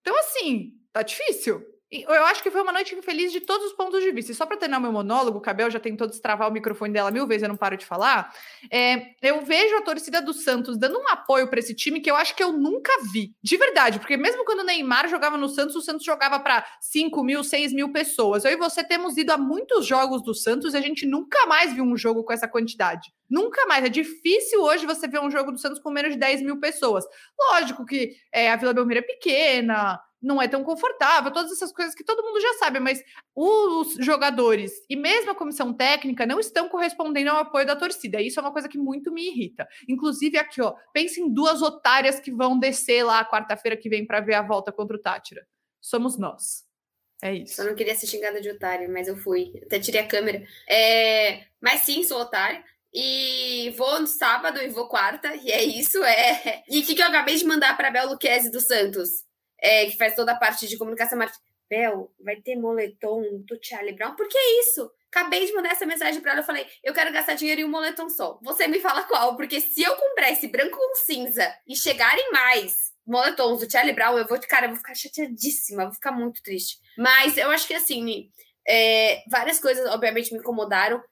Então, 0.00 0.18
assim, 0.20 0.72
tá 0.92 1.02
difícil. 1.02 1.64
Eu 1.92 2.24
acho 2.26 2.40
que 2.40 2.52
foi 2.52 2.62
uma 2.62 2.72
noite 2.72 2.94
infeliz 2.94 3.32
de 3.32 3.40
todos 3.40 3.66
os 3.66 3.72
pontos 3.72 4.00
de 4.00 4.12
vista. 4.12 4.30
E 4.30 4.34
só 4.34 4.46
para 4.46 4.56
terminar 4.56 4.78
meu 4.78 4.92
monólogo, 4.92 5.38
o 5.38 5.40
Cabel 5.40 5.68
já 5.68 5.80
tentou 5.80 6.06
destravar 6.06 6.48
o 6.48 6.52
microfone 6.52 6.92
dela 6.92 7.10
mil 7.10 7.26
vezes, 7.26 7.42
eu 7.42 7.48
não 7.48 7.56
paro 7.56 7.76
de 7.76 7.84
falar. 7.84 8.32
É, 8.70 9.08
eu 9.20 9.40
vejo 9.44 9.74
a 9.76 9.82
torcida 9.82 10.22
do 10.22 10.32
Santos 10.32 10.78
dando 10.78 11.00
um 11.00 11.08
apoio 11.08 11.48
para 11.48 11.58
esse 11.58 11.74
time 11.74 11.98
que 12.00 12.08
eu 12.08 12.14
acho 12.14 12.36
que 12.36 12.44
eu 12.44 12.52
nunca 12.52 12.92
vi. 13.12 13.34
De 13.42 13.56
verdade, 13.56 13.98
porque 13.98 14.16
mesmo 14.16 14.44
quando 14.44 14.60
o 14.60 14.64
Neymar 14.64 15.08
jogava 15.08 15.36
no 15.36 15.48
Santos, 15.48 15.74
o 15.74 15.82
Santos 15.82 16.04
jogava 16.04 16.38
para 16.38 16.64
5 16.80 17.24
mil, 17.24 17.42
6 17.42 17.72
mil 17.72 17.90
pessoas. 17.90 18.44
Eu 18.44 18.52
e 18.52 18.56
você 18.56 18.84
temos 18.84 19.16
ido 19.16 19.32
a 19.32 19.36
muitos 19.36 19.84
jogos 19.84 20.22
do 20.22 20.32
Santos 20.32 20.74
e 20.74 20.76
a 20.76 20.80
gente 20.80 21.04
nunca 21.04 21.44
mais 21.46 21.72
viu 21.72 21.82
um 21.82 21.96
jogo 21.96 22.22
com 22.22 22.32
essa 22.32 22.46
quantidade. 22.46 23.12
Nunca 23.28 23.66
mais. 23.66 23.84
É 23.84 23.88
difícil 23.88 24.62
hoje 24.62 24.86
você 24.86 25.08
ver 25.08 25.20
um 25.20 25.30
jogo 25.30 25.50
do 25.50 25.58
Santos 25.58 25.80
com 25.80 25.90
menos 25.90 26.12
de 26.12 26.18
10 26.20 26.42
mil 26.42 26.60
pessoas. 26.60 27.04
Lógico 27.50 27.84
que 27.84 28.14
é, 28.32 28.48
a 28.48 28.54
Vila 28.54 28.72
Belmiro 28.72 29.00
é 29.00 29.02
pequena 29.02 30.00
não 30.22 30.40
é 30.40 30.46
tão 30.46 30.62
confortável, 30.62 31.32
todas 31.32 31.52
essas 31.52 31.72
coisas 31.72 31.94
que 31.94 32.04
todo 32.04 32.22
mundo 32.22 32.40
já 32.40 32.54
sabe, 32.54 32.78
mas 32.78 33.02
os 33.34 33.94
jogadores 34.04 34.72
e 34.88 34.96
mesmo 34.96 35.30
a 35.30 35.34
comissão 35.34 35.72
técnica 35.72 36.26
não 36.26 36.38
estão 36.38 36.68
correspondendo 36.68 37.30
ao 37.30 37.38
apoio 37.38 37.66
da 37.66 37.76
torcida. 37.76 38.20
Isso 38.20 38.38
é 38.38 38.42
uma 38.42 38.52
coisa 38.52 38.68
que 38.68 38.78
muito 38.78 39.10
me 39.10 39.28
irrita. 39.28 39.66
Inclusive 39.88 40.38
aqui, 40.38 40.60
ó, 40.60 40.74
pense 40.92 41.20
em 41.20 41.32
duas 41.32 41.62
otárias 41.62 42.20
que 42.20 42.30
vão 42.30 42.58
descer 42.58 43.02
lá 43.02 43.24
quarta-feira 43.24 43.76
que 43.76 43.88
vem 43.88 44.06
para 44.06 44.20
ver 44.20 44.34
a 44.34 44.42
volta 44.42 44.70
contra 44.70 44.96
o 44.96 45.00
Tátira. 45.00 45.46
Somos 45.80 46.18
nós. 46.18 46.64
É 47.22 47.34
isso. 47.34 47.56
Só 47.56 47.64
não 47.64 47.74
queria 47.74 47.94
ser 47.94 48.06
xingada 48.06 48.40
de 48.40 48.50
otária, 48.50 48.88
mas 48.88 49.06
eu 49.06 49.16
fui. 49.16 49.52
Até 49.62 49.78
tirei 49.78 50.00
a 50.00 50.06
câmera. 50.06 50.42
É... 50.68 51.44
Mas 51.60 51.82
sim, 51.82 52.02
sou 52.02 52.20
otária. 52.20 52.64
E 52.92 53.72
vou 53.76 54.00
no 54.00 54.06
sábado 54.06 54.60
e 54.60 54.68
vou 54.68 54.88
quarta, 54.88 55.34
e 55.36 55.50
é 55.50 55.62
isso. 55.62 56.02
É. 56.02 56.64
E 56.68 56.80
o 56.80 56.84
que, 56.84 56.94
que 56.94 57.02
eu 57.02 57.06
acabei 57.06 57.36
de 57.36 57.44
mandar 57.44 57.76
para 57.76 57.90
Bel 57.90 58.08
Luquezzi 58.08 58.50
do 58.50 58.60
Santos? 58.60 59.24
É, 59.62 59.86
que 59.86 59.96
faz 59.96 60.14
toda 60.14 60.32
a 60.32 60.36
parte 60.36 60.66
de 60.66 60.78
comunicação 60.78 61.18
Bel, 61.70 62.12
vai 62.18 62.34
ter 62.36 62.56
moletom 62.56 63.22
do 63.46 63.56
Charlie 63.62 63.94
Brown? 63.94 64.16
Por 64.16 64.26
que 64.28 64.36
isso? 64.60 64.90
Acabei 65.08 65.46
de 65.46 65.52
mandar 65.52 65.70
essa 65.70 65.86
mensagem 65.86 66.20
para 66.20 66.32
ela. 66.32 66.40
Eu 66.40 66.44
falei, 66.44 66.66
eu 66.82 66.92
quero 66.92 67.12
gastar 67.12 67.34
dinheiro 67.34 67.60
em 67.60 67.64
um 67.64 67.70
moletom 67.70 68.08
só. 68.08 68.40
Você 68.42 68.66
me 68.66 68.80
fala 68.80 69.04
qual? 69.04 69.36
Porque 69.36 69.60
se 69.60 69.80
eu 69.80 69.94
comprar 69.96 70.32
esse 70.32 70.48
branco 70.48 70.76
com 70.76 70.94
cinza 70.96 71.48
e 71.68 71.76
chegarem 71.76 72.32
mais 72.32 72.90
moletons 73.06 73.60
do 73.60 73.70
Charlie 73.70 73.94
Brown, 73.94 74.18
eu 74.18 74.26
vou, 74.26 74.38
cara, 74.40 74.66
eu 74.66 74.70
vou 74.70 74.78
ficar 74.78 74.94
chateadíssima, 74.94 75.84
vou 75.84 75.94
ficar 75.94 76.10
muito 76.10 76.42
triste. 76.42 76.78
Mas 76.98 77.36
eu 77.36 77.50
acho 77.50 77.68
que 77.68 77.74
assim, 77.74 78.30
é, 78.66 79.22
várias 79.28 79.60
coisas, 79.60 79.88
obviamente, 79.90 80.32
me 80.32 80.38
incomodaram. 80.38 81.02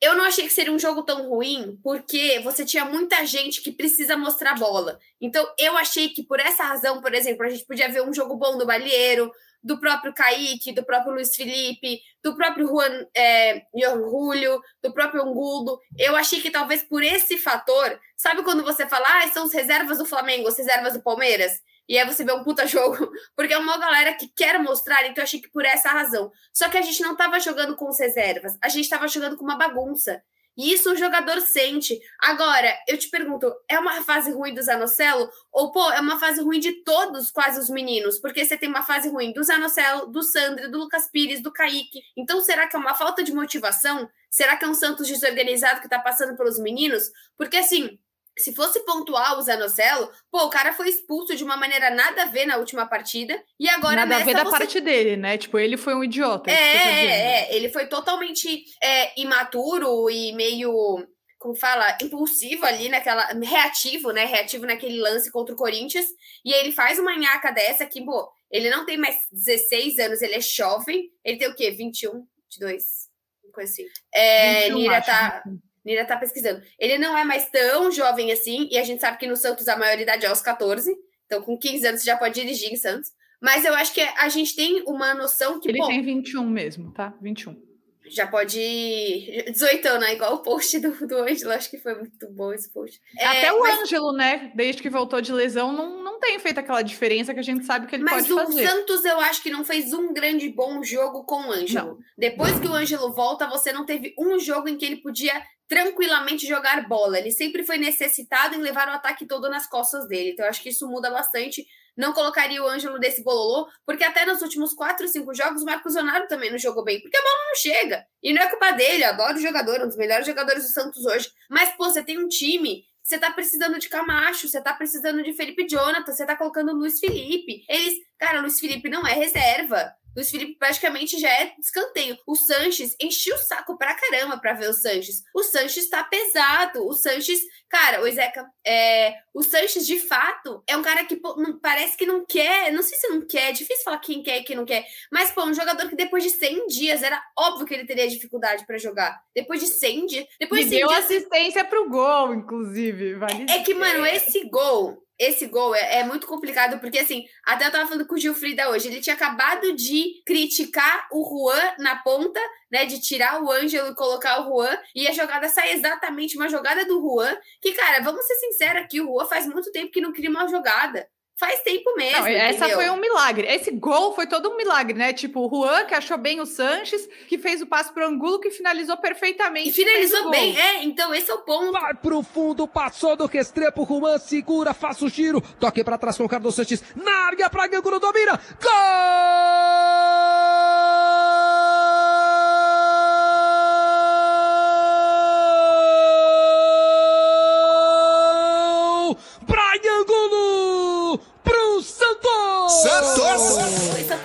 Eu 0.00 0.14
não 0.14 0.24
achei 0.24 0.44
que 0.44 0.52
seria 0.52 0.72
um 0.72 0.78
jogo 0.78 1.02
tão 1.02 1.28
ruim, 1.28 1.78
porque 1.82 2.38
você 2.40 2.64
tinha 2.64 2.84
muita 2.84 3.26
gente 3.26 3.60
que 3.60 3.72
precisa 3.72 4.16
mostrar 4.16 4.54
bola. 4.54 4.98
Então, 5.20 5.46
eu 5.58 5.76
achei 5.76 6.08
que 6.10 6.22
por 6.22 6.38
essa 6.38 6.62
razão, 6.62 7.00
por 7.00 7.12
exemplo, 7.14 7.44
a 7.44 7.50
gente 7.50 7.66
podia 7.66 7.88
ver 7.88 8.02
um 8.02 8.14
jogo 8.14 8.36
bom 8.36 8.56
do 8.56 8.66
Balieiro, 8.66 9.32
do 9.62 9.78
próprio 9.80 10.14
Kaique, 10.14 10.72
do 10.72 10.84
próprio 10.84 11.12
Luiz 11.12 11.34
Felipe, 11.34 12.00
do 12.22 12.36
próprio 12.36 12.68
Juan 12.68 13.06
é, 13.14 13.62
Julio, 13.74 14.60
do 14.82 14.92
próprio 14.92 15.22
Angulo. 15.22 15.80
Eu 15.98 16.14
achei 16.14 16.40
que 16.40 16.50
talvez 16.50 16.82
por 16.82 17.02
esse 17.02 17.36
fator, 17.36 17.98
sabe 18.16 18.44
quando 18.44 18.62
você 18.62 18.86
fala, 18.88 19.04
ah, 19.08 19.28
são 19.28 19.44
as 19.44 19.52
reservas 19.52 19.98
do 19.98 20.06
Flamengo, 20.06 20.46
as 20.46 20.56
reservas 20.56 20.94
do 20.94 21.02
Palmeiras? 21.02 21.60
E 21.88 21.98
aí 21.98 22.06
você 22.06 22.24
vê 22.24 22.32
um 22.32 22.44
puta 22.44 22.66
jogo, 22.68 23.10
porque 23.34 23.54
é 23.54 23.58
uma 23.58 23.78
galera 23.78 24.14
que 24.14 24.28
quer 24.28 24.58
mostrar, 24.58 25.02
então 25.06 25.22
eu 25.22 25.24
achei 25.24 25.40
que 25.40 25.50
por 25.50 25.64
essa 25.64 25.90
razão. 25.90 26.30
Só 26.52 26.68
que 26.68 26.76
a 26.76 26.82
gente 26.82 27.00
não 27.02 27.16
tava 27.16 27.40
jogando 27.40 27.74
com 27.76 27.88
as 27.88 27.98
reservas, 27.98 28.56
a 28.62 28.68
gente 28.68 28.88
tava 28.88 29.08
jogando 29.08 29.36
com 29.36 29.44
uma 29.44 29.56
bagunça. 29.56 30.22
E 30.58 30.72
isso 30.72 30.90
o 30.90 30.96
jogador 30.96 31.40
sente. 31.40 31.96
Agora, 32.18 32.76
eu 32.88 32.98
te 32.98 33.08
pergunto, 33.08 33.54
é 33.68 33.78
uma 33.78 34.02
fase 34.02 34.32
ruim 34.32 34.52
do 34.52 34.60
Zanocelo? 34.60 35.30
Ou, 35.52 35.70
pô, 35.70 35.88
é 35.92 36.00
uma 36.00 36.18
fase 36.18 36.42
ruim 36.42 36.58
de 36.58 36.82
todos, 36.82 37.30
quase 37.30 37.60
os 37.60 37.70
meninos? 37.70 38.18
Porque 38.18 38.44
você 38.44 38.56
tem 38.56 38.68
uma 38.68 38.82
fase 38.82 39.08
ruim 39.08 39.32
do 39.32 39.44
Zanocelo, 39.44 40.08
do 40.08 40.20
Sandro, 40.20 40.68
do 40.68 40.78
Lucas 40.78 41.08
Pires, 41.12 41.40
do 41.40 41.52
Kaique. 41.52 42.02
Então, 42.16 42.40
será 42.40 42.66
que 42.66 42.74
é 42.74 42.78
uma 42.78 42.92
falta 42.92 43.22
de 43.22 43.32
motivação? 43.32 44.10
Será 44.28 44.56
que 44.56 44.64
é 44.64 44.68
um 44.68 44.74
Santos 44.74 45.06
desorganizado 45.06 45.80
que 45.80 45.88
tá 45.88 46.00
passando 46.00 46.36
pelos 46.36 46.58
meninos? 46.58 47.04
Porque, 47.36 47.58
assim, 47.58 47.96
se 48.38 48.54
fosse 48.54 48.84
pontual 48.84 49.38
o 49.38 49.42
Zanocelo, 49.42 50.10
pô, 50.30 50.44
o 50.44 50.50
cara 50.50 50.72
foi 50.72 50.88
expulso 50.88 51.34
de 51.34 51.44
uma 51.44 51.56
maneira 51.56 51.90
nada 51.90 52.22
a 52.22 52.26
ver 52.26 52.46
na 52.46 52.56
última 52.56 52.86
partida 52.86 53.42
e 53.58 53.68
agora 53.68 53.96
nada 53.96 54.16
a 54.16 54.24
ver 54.24 54.34
da 54.34 54.44
você... 54.44 54.50
parte 54.50 54.80
dele, 54.80 55.16
né? 55.16 55.36
Tipo, 55.36 55.58
ele 55.58 55.76
foi 55.76 55.94
um 55.94 56.04
idiota. 56.04 56.50
É, 56.50 56.54
é, 56.54 57.06
é, 57.06 57.56
ele 57.56 57.68
foi 57.68 57.86
totalmente 57.86 58.64
é, 58.82 59.20
imaturo 59.20 60.10
e 60.10 60.32
meio 60.32 61.06
como 61.38 61.54
fala, 61.54 61.96
impulsivo 62.02 62.66
ali 62.66 62.88
naquela. 62.88 63.28
reativo, 63.40 64.10
né? 64.10 64.24
Reativo 64.24 64.66
naquele 64.66 65.00
lance 65.00 65.30
contra 65.30 65.54
o 65.54 65.58
Corinthians. 65.58 66.06
E 66.44 66.52
ele 66.52 66.72
faz 66.72 66.98
uma 66.98 67.16
nhaca 67.16 67.52
dessa 67.52 67.86
que, 67.86 68.04
pô, 68.04 68.28
ele 68.50 68.68
não 68.68 68.84
tem 68.84 68.96
mais 68.96 69.16
16 69.30 69.98
anos, 69.98 70.20
ele 70.20 70.34
é 70.34 70.40
jovem. 70.40 71.10
Ele 71.24 71.38
tem 71.38 71.48
o 71.48 71.54
quê? 71.54 71.70
21, 71.70 72.26
22? 72.50 73.08
Coisa 73.52 73.72
assim. 73.72 73.86
É, 74.12 74.62
21, 74.64 74.78
Nira 74.78 75.00
tá. 75.00 75.42
Nira 75.88 76.04
tá 76.04 76.18
pesquisando. 76.18 76.62
Ele 76.78 76.98
não 76.98 77.16
é 77.16 77.24
mais 77.24 77.48
tão 77.50 77.90
jovem 77.90 78.30
assim, 78.30 78.68
e 78.70 78.76
a 78.76 78.84
gente 78.84 79.00
sabe 79.00 79.16
que 79.16 79.26
no 79.26 79.36
Santos 79.36 79.66
a 79.68 79.76
maioridade 79.76 80.26
é 80.26 80.28
aos 80.28 80.42
14. 80.42 80.94
Então, 81.24 81.40
com 81.42 81.58
15 81.58 81.86
anos, 81.86 82.00
você 82.02 82.06
já 82.06 82.16
pode 82.16 82.34
dirigir 82.34 82.70
em 82.70 82.76
Santos. 82.76 83.10
Mas 83.40 83.64
eu 83.64 83.74
acho 83.74 83.94
que 83.94 84.00
a 84.00 84.28
gente 84.28 84.54
tem 84.54 84.82
uma 84.86 85.14
noção 85.14 85.58
que. 85.58 85.68
Ele 85.68 85.78
tem 85.86 86.02
21 86.02 86.46
mesmo, 86.46 86.92
tá? 86.92 87.14
21 87.22 87.67
já 88.10 88.26
pode 88.26 88.58
ir 88.58 89.50
18 89.50 89.98
né? 89.98 90.14
Igual 90.14 90.34
o 90.34 90.42
post 90.42 90.78
do, 90.78 91.06
do 91.06 91.18
Ângelo, 91.18 91.52
acho 91.52 91.70
que 91.70 91.78
foi 91.78 91.94
muito 91.94 92.28
bom 92.30 92.52
esse 92.52 92.72
post. 92.72 93.00
Até 93.18 93.46
é, 93.46 93.52
o 93.52 93.60
mas... 93.60 93.80
Ângelo, 93.80 94.12
né? 94.12 94.52
Desde 94.54 94.82
que 94.82 94.90
voltou 94.90 95.20
de 95.20 95.32
lesão, 95.32 95.72
não, 95.72 96.02
não 96.02 96.18
tem 96.18 96.38
feito 96.38 96.58
aquela 96.58 96.82
diferença 96.82 97.32
que 97.32 97.40
a 97.40 97.44
gente 97.44 97.64
sabe 97.64 97.86
que 97.86 97.96
ele 97.96 98.04
mas 98.04 98.26
pode 98.26 98.46
fazer. 98.46 98.62
Mas 98.62 98.72
o 98.72 98.76
Santos, 98.76 99.04
eu 99.04 99.20
acho 99.20 99.42
que 99.42 99.50
não 99.50 99.64
fez 99.64 99.92
um 99.92 100.12
grande 100.12 100.48
bom 100.48 100.82
jogo 100.82 101.24
com 101.24 101.48
o 101.48 101.52
Ângelo. 101.52 101.94
Não. 101.94 101.98
Depois 102.16 102.58
que 102.58 102.68
o 102.68 102.74
Ângelo 102.74 103.12
volta, 103.12 103.46
você 103.46 103.72
não 103.72 103.86
teve 103.86 104.14
um 104.18 104.38
jogo 104.38 104.68
em 104.68 104.76
que 104.76 104.84
ele 104.84 104.96
podia 104.96 105.42
tranquilamente 105.68 106.46
jogar 106.46 106.88
bola. 106.88 107.18
Ele 107.18 107.30
sempre 107.30 107.62
foi 107.62 107.76
necessitado 107.76 108.54
em 108.54 108.62
levar 108.62 108.88
o 108.88 108.92
ataque 108.92 109.26
todo 109.26 109.50
nas 109.50 109.68
costas 109.68 110.08
dele. 110.08 110.30
Então, 110.30 110.46
eu 110.46 110.50
acho 110.50 110.62
que 110.62 110.70
isso 110.70 110.88
muda 110.88 111.10
bastante 111.10 111.66
não 111.98 112.12
colocaria 112.12 112.62
o 112.62 112.68
Ângelo 112.68 112.98
desse 112.98 113.22
bololô, 113.22 113.66
porque 113.84 114.04
até 114.04 114.24
nos 114.24 114.40
últimos 114.40 114.72
quatro, 114.72 115.08
cinco 115.08 115.34
jogos, 115.34 115.62
o 115.62 115.64
Marcos 115.66 115.94
Leonardo 115.94 116.28
também 116.28 116.50
não 116.50 116.58
jogou 116.58 116.84
bem, 116.84 117.02
porque 117.02 117.16
a 117.16 117.22
bola 117.22 117.48
não 117.48 117.54
chega. 117.56 118.06
E 118.22 118.32
não 118.32 118.40
é 118.40 118.48
culpa 118.48 118.70
dele, 118.70 119.04
eu 119.04 119.08
adoro 119.08 119.36
o 119.36 119.42
jogador, 119.42 119.82
um 119.82 119.88
dos 119.88 119.96
melhores 119.96 120.26
jogadores 120.26 120.62
do 120.62 120.70
Santos 120.70 121.04
hoje. 121.04 121.28
Mas, 121.50 121.70
pô, 121.76 121.90
você 121.90 122.02
tem 122.02 122.18
um 122.18 122.28
time 122.28 122.84
você 123.08 123.16
tá 123.16 123.30
precisando 123.30 123.78
de 123.78 123.88
Camacho, 123.88 124.46
você 124.46 124.60
tá 124.60 124.74
precisando 124.74 125.22
de 125.22 125.32
Felipe 125.32 125.66
Jonathan, 125.66 126.12
você 126.12 126.26
tá 126.26 126.36
colocando 126.36 126.74
Luiz 126.74 127.00
Felipe. 127.00 127.64
Eles, 127.66 127.94
cara, 128.18 128.42
Luiz 128.42 128.60
Felipe 128.60 128.90
não 128.90 129.06
é 129.06 129.14
reserva. 129.14 129.94
Luiz 130.18 130.30
Felipe 130.32 130.56
praticamente 130.58 131.16
já 131.16 131.28
é 131.28 131.54
escanteio. 131.60 132.18
O 132.26 132.34
Sanches 132.34 132.96
encheu 133.00 133.36
o 133.36 133.38
saco 133.38 133.78
pra 133.78 133.94
caramba 133.94 134.36
pra 134.36 134.52
ver 134.52 134.68
o 134.68 134.72
Sanches. 134.72 135.22
O 135.32 135.44
Sanches 135.44 135.88
tá 135.88 136.02
pesado. 136.02 136.84
O 136.84 136.92
Sanches, 136.92 137.38
cara, 137.68 138.02
o 138.02 138.10
Zeca, 138.10 138.44
é, 138.66 139.14
o 139.32 139.44
Sanches 139.44 139.86
de 139.86 139.96
fato 140.00 140.60
é 140.66 140.76
um 140.76 140.82
cara 140.82 141.04
que 141.04 141.14
pô, 141.14 141.36
não, 141.36 141.56
parece 141.60 141.96
que 141.96 142.04
não 142.04 142.26
quer. 142.26 142.72
Não 142.72 142.82
sei 142.82 142.98
se 142.98 143.06
não 143.06 143.24
quer, 143.24 143.50
é 143.50 143.52
difícil 143.52 143.84
falar 143.84 144.00
quem 144.00 144.20
quer 144.20 144.38
e 144.38 144.42
quem 144.42 144.56
não 144.56 144.64
quer. 144.64 144.84
Mas, 145.12 145.30
pô, 145.30 145.44
um 145.44 145.54
jogador 145.54 145.88
que 145.88 145.94
depois 145.94 146.24
de 146.24 146.30
100 146.30 146.66
dias 146.66 147.04
era 147.04 147.22
óbvio 147.38 147.64
que 147.64 147.74
ele 147.74 147.86
teria 147.86 148.08
dificuldade 148.08 148.66
para 148.66 148.76
jogar. 148.76 149.22
Depois 149.32 149.60
de 149.60 149.68
100 149.68 150.06
dias. 150.06 150.26
Depois 150.40 150.64
de 150.64 150.70
100 150.70 150.78
deu 150.80 150.88
dias, 150.88 151.04
assistência 151.04 151.64
pro 151.64 151.88
gol, 151.88 152.34
inclusive. 152.34 153.14
Vale 153.14 153.46
é, 153.48 153.58
é 153.58 153.62
que, 153.62 153.72
mano, 153.72 154.04
esse 154.04 154.48
gol 154.48 155.00
esse 155.18 155.46
gol 155.46 155.74
é, 155.74 155.98
é, 155.98 156.04
muito 156.04 156.26
complicado, 156.26 156.78
porque 156.80 156.98
assim, 156.98 157.24
até 157.44 157.66
eu 157.66 157.72
tava 157.72 157.86
falando 157.86 158.06
com 158.06 158.14
o 158.14 158.18
Gilfrida 158.18 158.70
hoje, 158.70 158.88
ele 158.88 159.00
tinha 159.00 159.16
acabado 159.16 159.74
de 159.74 160.22
criticar 160.24 161.08
o 161.12 161.24
Juan 161.24 161.74
na 161.78 161.96
ponta, 161.96 162.40
né? 162.70 162.86
De 162.86 163.00
tirar 163.00 163.42
o 163.42 163.50
Ângelo 163.50 163.90
e 163.90 163.94
colocar 163.96 164.40
o 164.40 164.44
Juan, 164.44 164.78
e 164.94 165.08
a 165.08 165.12
jogada 165.12 165.48
sai 165.48 165.72
exatamente 165.72 166.36
uma 166.36 166.48
jogada 166.48 166.84
do 166.84 167.00
Juan, 167.00 167.36
que, 167.60 167.72
cara, 167.72 168.00
vamos 168.02 168.24
ser 168.26 168.34
sinceros 168.36 168.82
aqui, 168.82 169.00
o 169.00 169.06
Juan 169.06 169.26
faz 169.26 169.46
muito 169.46 169.72
tempo 169.72 169.90
que 169.90 170.00
não 170.00 170.12
cria 170.12 170.30
uma 170.30 170.46
jogada 170.46 171.08
faz 171.38 171.62
tempo 171.62 171.94
mesmo. 171.96 172.20
Não, 172.20 172.26
essa 172.26 172.66
entendeu? 172.66 172.76
foi 172.76 172.90
um 172.90 172.96
milagre. 173.00 173.46
Esse 173.46 173.70
gol 173.70 174.12
foi 174.14 174.26
todo 174.26 174.50
um 174.50 174.56
milagre, 174.56 174.98
né? 174.98 175.12
Tipo, 175.12 175.46
o 175.46 175.48
Juan, 175.48 175.84
que 175.84 175.94
achou 175.94 176.18
bem 176.18 176.40
o 176.40 176.46
Sanches, 176.46 177.08
que 177.28 177.38
fez 177.38 177.62
o 177.62 177.66
passe 177.66 177.92
pro 177.92 178.06
Angulo, 178.06 178.40
que 178.40 178.50
finalizou 178.50 178.96
perfeitamente. 178.96 179.68
E 179.68 179.72
finalizou 179.72 180.30
bem, 180.30 180.58
é. 180.58 180.82
Então, 180.82 181.14
esse 181.14 181.30
é 181.30 181.34
o 181.34 181.38
ponto. 181.38 181.72
Vai 181.72 181.94
pro 181.94 182.22
fundo, 182.22 182.66
passou 182.66 183.14
do 183.14 183.26
Restrepo, 183.26 183.86
Juan 183.86 184.18
segura, 184.18 184.74
faz 184.74 185.00
o 185.00 185.08
giro, 185.08 185.40
toque 185.60 185.84
para 185.84 185.96
trás 185.96 186.16
com 186.16 186.24
o 186.24 186.28
Carlos 186.28 186.54
Sanches, 186.54 186.82
na 186.96 187.26
área 187.26 187.48
pra 187.48 187.64
Angulo, 187.64 188.00
domina, 188.00 188.40
gol! 188.60 190.27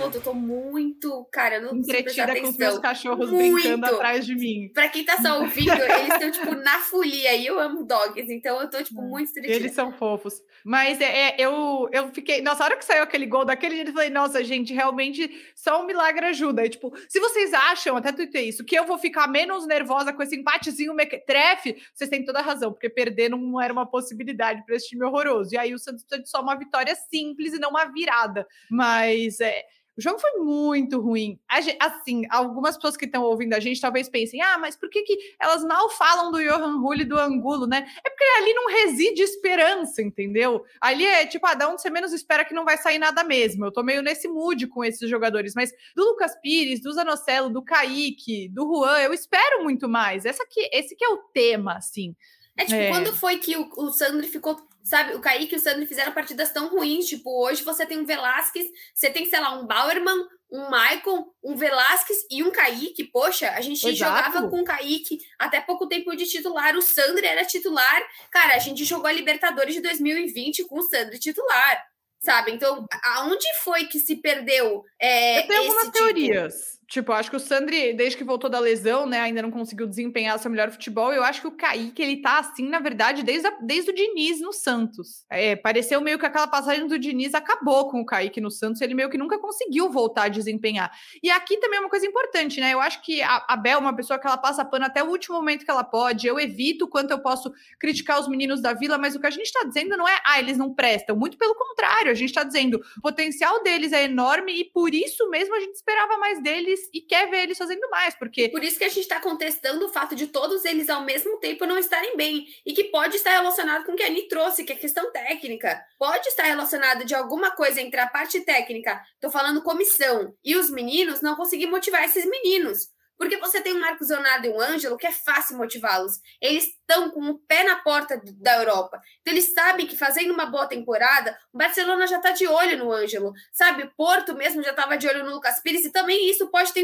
Ponto, 0.03 0.17
eu 0.17 0.21
tô 0.21 0.33
muito, 0.33 1.27
cara, 1.31 1.55
eu 1.55 1.61
não 1.61 1.77
Entretida 1.77 2.39
com 2.39 2.49
os 2.49 2.57
meus 2.57 2.79
cachorros 2.79 3.29
muito. 3.29 3.61
brincando 3.61 3.85
atrás 3.85 4.25
de 4.25 4.35
mim. 4.35 4.69
Pra 4.73 4.89
quem 4.89 5.03
tá 5.03 5.17
só 5.21 5.39
ouvindo, 5.41 5.71
eles 5.71 6.13
estão, 6.13 6.31
tipo, 6.31 6.55
na 6.55 6.79
folia. 6.79 7.35
E 7.35 7.45
eu 7.45 7.59
amo 7.59 7.83
dogs, 7.83 8.31
então 8.31 8.61
eu 8.61 8.69
tô, 8.69 8.83
tipo, 8.83 9.01
muito 9.01 9.29
entretida. 9.31 9.55
Eles 9.55 9.73
são 9.73 9.91
fofos. 9.93 10.41
Mas 10.63 10.99
é, 11.01 11.29
é, 11.29 11.35
eu, 11.37 11.89
eu 11.91 12.09
fiquei... 12.13 12.41
Nossa, 12.41 12.63
a 12.63 12.65
hora 12.65 12.77
que 12.77 12.85
saiu 12.85 13.03
aquele 13.03 13.25
gol 13.25 13.45
daquele 13.45 13.75
jeito, 13.75 13.89
eu 13.89 13.93
falei, 13.93 14.09
nossa, 14.09 14.43
gente, 14.43 14.73
realmente 14.73 15.29
só 15.55 15.81
um 15.81 15.85
milagre 15.85 16.25
ajuda. 16.27 16.65
E, 16.65 16.69
tipo, 16.69 16.93
se 17.07 17.19
vocês 17.19 17.53
acham, 17.53 17.97
até 17.97 18.11
tuitei 18.11 18.49
isso, 18.49 18.63
que 18.63 18.77
eu 18.77 18.85
vou 18.85 18.97
ficar 18.97 19.27
menos 19.27 19.65
nervosa 19.65 20.13
com 20.13 20.21
esse 20.23 20.35
empatezinho 20.35 20.93
mequetrefe, 20.93 21.81
vocês 21.93 22.09
têm 22.09 22.23
toda 22.23 22.39
a 22.39 22.43
razão, 22.43 22.71
porque 22.71 22.89
perder 22.89 23.29
não 23.29 23.59
era 23.61 23.73
uma 23.73 23.85
possibilidade 23.85 24.65
para 24.65 24.75
esse 24.75 24.89
time 24.89 25.05
horroroso. 25.05 25.53
E 25.53 25.57
aí 25.57 25.73
o 25.73 25.79
Santos 25.79 26.03
precisa 26.03 26.23
de 26.23 26.29
só 26.29 26.41
uma 26.41 26.55
vitória 26.55 26.95
simples 26.95 27.53
e 27.53 27.59
não 27.59 27.69
uma 27.69 27.85
virada. 27.85 28.47
Mas 28.69 29.39
é, 29.39 29.63
o 29.95 30.01
jogo 30.01 30.19
foi 30.19 30.31
muito 30.39 30.99
ruim. 30.99 31.39
Assim, 31.79 32.23
algumas 32.29 32.75
pessoas 32.75 32.97
que 32.97 33.05
estão 33.05 33.23
ouvindo 33.23 33.53
a 33.53 33.59
gente 33.59 33.79
talvez 33.79 34.09
pensem: 34.09 34.41
ah, 34.41 34.57
mas 34.57 34.75
por 34.75 34.89
que, 34.89 35.03
que 35.03 35.17
elas 35.39 35.63
mal 35.63 35.89
falam 35.89 36.31
do 36.31 36.41
Johan 36.41 36.79
Rulli 36.79 37.03
e 37.03 37.05
do 37.05 37.19
Angulo, 37.19 37.67
né? 37.67 37.87
É 38.03 38.09
porque 38.09 38.23
ali 38.39 38.53
não 38.53 38.67
reside 38.67 39.21
esperança, 39.21 40.01
entendeu? 40.01 40.63
Ali 40.81 41.05
é 41.05 41.25
tipo, 41.25 41.45
ah, 41.45 41.53
da 41.53 41.69
onde 41.69 41.81
você 41.81 41.89
menos 41.89 42.11
espera 42.11 42.43
que 42.43 42.55
não 42.55 42.65
vai 42.65 42.77
sair 42.77 42.97
nada 42.97 43.23
mesmo. 43.23 43.65
Eu 43.65 43.71
tô 43.71 43.83
meio 43.83 44.01
nesse 44.01 44.27
mood 44.27 44.67
com 44.67 44.83
esses 44.83 45.07
jogadores, 45.09 45.53
mas 45.55 45.71
do 45.95 46.03
Lucas 46.03 46.35
Pires, 46.41 46.81
do 46.81 46.91
Zanocelo, 46.91 47.49
do 47.49 47.63
Kaique, 47.63 48.49
do 48.49 48.63
Juan, 48.63 48.99
eu 48.99 49.13
espero 49.13 49.63
muito 49.63 49.87
mais. 49.87 50.25
Essa 50.25 50.43
aqui, 50.43 50.67
esse 50.71 50.95
que 50.95 51.05
é 51.05 51.09
o 51.09 51.17
tema, 51.33 51.75
assim. 51.75 52.15
É 52.57 52.65
tipo, 52.65 52.79
é. 52.79 52.89
quando 52.89 53.15
foi 53.15 53.37
que 53.37 53.55
o, 53.57 53.69
o 53.77 53.91
Sandro 53.91 54.27
ficou 54.27 54.55
sabe, 54.83 55.15
o 55.15 55.21
Kaique 55.21 55.55
e 55.55 55.57
o 55.57 55.61
Sandro 55.61 55.87
fizeram 55.87 56.11
partidas 56.11 56.51
tão 56.51 56.69
ruins, 56.69 57.05
tipo, 57.05 57.29
hoje 57.45 57.63
você 57.63 57.85
tem 57.85 57.99
um 57.99 58.05
Velasquez, 58.05 58.67
você 58.93 59.09
tem, 59.09 59.25
sei 59.25 59.39
lá, 59.39 59.57
um 59.57 59.65
Bauerman, 59.65 60.27
um 60.51 60.69
Maicon, 60.69 61.25
um 61.41 61.55
Velasquez 61.55 62.19
e 62.29 62.43
um 62.43 62.51
Kaique, 62.51 63.05
poxa, 63.05 63.49
a 63.51 63.61
gente 63.61 63.87
Exato. 63.87 63.95
jogava 63.95 64.49
com 64.49 64.59
o 64.59 64.65
Kaique 64.65 65.19
até 65.39 65.61
pouco 65.61 65.87
tempo 65.87 66.13
de 66.15 66.25
titular, 66.25 66.75
o 66.75 66.81
Sandro 66.81 67.25
era 67.25 67.45
titular, 67.45 68.03
cara, 68.29 68.55
a 68.55 68.59
gente 68.59 68.83
jogou 68.83 69.07
a 69.07 69.13
Libertadores 69.13 69.73
de 69.73 69.81
2020 69.81 70.65
com 70.65 70.79
o 70.79 70.83
Sandro 70.83 71.17
titular, 71.17 71.83
sabe, 72.19 72.51
então, 72.51 72.85
aonde 73.03 73.47
foi 73.63 73.85
que 73.85 73.99
se 73.99 74.17
perdeu 74.17 74.83
é, 74.99 75.39
Eu 75.39 75.47
tenho 75.47 75.61
algumas 75.61 75.85
tipo? 75.85 75.97
teorias, 75.97 76.72
Tipo, 76.87 77.11
acho 77.11 77.29
que 77.29 77.35
o 77.35 77.39
Sandri, 77.39 77.93
desde 77.93 78.17
que 78.17 78.23
voltou 78.23 78.49
da 78.49 78.59
lesão, 78.59 79.05
né, 79.05 79.19
ainda 79.19 79.41
não 79.41 79.51
conseguiu 79.51 79.87
desempenhar 79.87 80.37
seu 80.39 80.51
melhor 80.51 80.69
futebol. 80.71 81.13
Eu 81.13 81.23
acho 81.23 81.41
que 81.41 81.47
o 81.47 81.51
Kaique, 81.51 82.01
ele 82.01 82.21
tá 82.21 82.39
assim, 82.39 82.67
na 82.67 82.79
verdade, 82.79 83.23
desde, 83.23 83.47
a, 83.47 83.51
desde 83.61 83.91
o 83.91 83.95
Diniz 83.95 84.41
no 84.41 84.51
Santos. 84.51 85.25
É, 85.29 85.55
pareceu 85.55 86.01
meio 86.01 86.19
que 86.19 86.25
aquela 86.25 86.47
passagem 86.47 86.87
do 86.87 86.99
Diniz 86.99 87.33
acabou 87.33 87.89
com 87.89 88.01
o 88.01 88.05
Kaique 88.05 88.41
no 88.41 88.51
Santos, 88.51 88.81
ele 88.81 88.93
meio 88.93 89.09
que 89.09 89.17
nunca 89.17 89.39
conseguiu 89.39 89.89
voltar 89.89 90.23
a 90.23 90.27
desempenhar. 90.27 90.91
E 91.21 91.29
aqui 91.31 91.57
também 91.57 91.77
é 91.77 91.81
uma 91.81 91.89
coisa 91.89 92.05
importante, 92.05 92.59
né? 92.59 92.73
Eu 92.73 92.79
acho 92.79 93.01
que 93.01 93.21
a, 93.21 93.45
a 93.47 93.57
Bel 93.57 93.77
é 93.77 93.81
uma 93.81 93.95
pessoa 93.95 94.19
que 94.19 94.27
ela 94.27 94.37
passa 94.37 94.65
pano 94.65 94.85
até 94.85 95.03
o 95.03 95.07
último 95.07 95.35
momento 95.35 95.65
que 95.65 95.71
ela 95.71 95.83
pode. 95.83 96.27
Eu 96.27 96.39
evito 96.39 96.87
quanto 96.87 97.11
eu 97.11 97.19
posso 97.19 97.51
criticar 97.79 98.19
os 98.19 98.27
meninos 98.27 98.61
da 98.61 98.73
Vila, 98.73 98.97
mas 98.97 99.15
o 99.15 99.19
que 99.19 99.27
a 99.27 99.31
gente 99.31 99.51
tá 99.51 99.63
dizendo 99.63 99.95
não 99.97 100.07
é, 100.07 100.19
ah, 100.25 100.39
eles 100.39 100.57
não 100.57 100.73
prestam. 100.73 101.15
Muito 101.15 101.37
pelo 101.37 101.55
contrário, 101.55 102.11
a 102.11 102.15
gente 102.15 102.33
tá 102.33 102.43
dizendo, 102.43 102.81
o 102.97 103.01
potencial 103.01 103.63
deles 103.63 103.93
é 103.93 104.03
enorme 104.03 104.59
e 104.59 104.65
por 104.65 104.93
isso 104.93 105.29
mesmo 105.29 105.55
a 105.55 105.59
gente 105.59 105.75
esperava 105.75 106.17
mais 106.17 106.41
deles 106.41 106.72
e 106.93 107.01
quer 107.01 107.29
ver 107.29 107.43
eles 107.43 107.57
fazendo 107.57 107.89
mais, 107.89 108.15
porque. 108.15 108.49
Por 108.49 108.63
isso 108.63 108.77
que 108.77 108.83
a 108.83 108.89
gente 108.89 109.01
está 109.01 109.19
contestando 109.19 109.85
o 109.85 109.89
fato 109.89 110.15
de 110.15 110.27
todos 110.27 110.65
eles 110.65 110.89
ao 110.89 111.03
mesmo 111.03 111.39
tempo 111.39 111.65
não 111.65 111.77
estarem 111.77 112.15
bem. 112.15 112.45
E 112.65 112.73
que 112.73 112.85
pode 112.85 113.15
estar 113.15 113.31
relacionado 113.31 113.85
com 113.85 113.93
o 113.93 113.95
que 113.95 114.03
a 114.03 114.07
Ani 114.07 114.27
trouxe, 114.27 114.63
que 114.63 114.73
é 114.73 114.75
questão 114.75 115.11
técnica. 115.11 115.83
Pode 115.97 116.27
estar 116.27 116.43
relacionado 116.43 117.05
de 117.05 117.15
alguma 117.15 117.51
coisa 117.51 117.81
entre 117.81 117.99
a 117.99 118.07
parte 118.07 118.41
técnica, 118.41 119.01
tô 119.19 119.29
falando 119.29 119.61
comissão, 119.61 120.33
e 120.43 120.55
os 120.55 120.69
meninos 120.69 121.21
não 121.21 121.35
conseguir 121.35 121.67
motivar 121.67 122.03
esses 122.03 122.25
meninos. 122.25 122.93
Porque 123.17 123.37
você 123.37 123.61
tem 123.61 123.73
o 123.73 123.79
Marcos 123.79 124.09
Leonardo 124.09 124.47
e 124.47 124.49
o 124.49 124.59
Ângelo, 124.59 124.97
que 124.97 125.07
é 125.07 125.11
fácil 125.11 125.57
motivá-los. 125.57 126.13
Eles 126.41 126.65
estão 126.65 127.09
com 127.11 127.21
o 127.29 127.39
pé 127.39 127.63
na 127.63 127.77
porta 127.77 128.21
da 128.39 128.57
Europa. 128.57 128.99
Então, 129.21 129.33
eles 129.33 129.53
sabem 129.53 129.87
que 129.87 129.95
fazendo 129.95 130.33
uma 130.33 130.45
boa 130.45 130.67
temporada, 130.67 131.37
o 131.53 131.57
Barcelona 131.57 132.07
já 132.07 132.17
está 132.17 132.31
de 132.31 132.47
olho 132.47 132.77
no 132.77 132.91
Ângelo. 132.91 133.31
Sabe, 133.51 133.89
Porto 133.95 134.35
mesmo 134.35 134.63
já 134.63 134.71
estava 134.71 134.97
de 134.97 135.07
olho 135.07 135.23
no 135.23 135.31
Lucas 135.31 135.61
Pires, 135.61 135.85
e 135.85 135.91
também 135.91 136.29
isso 136.29 136.49
pode 136.49 136.73
ter 136.73 136.81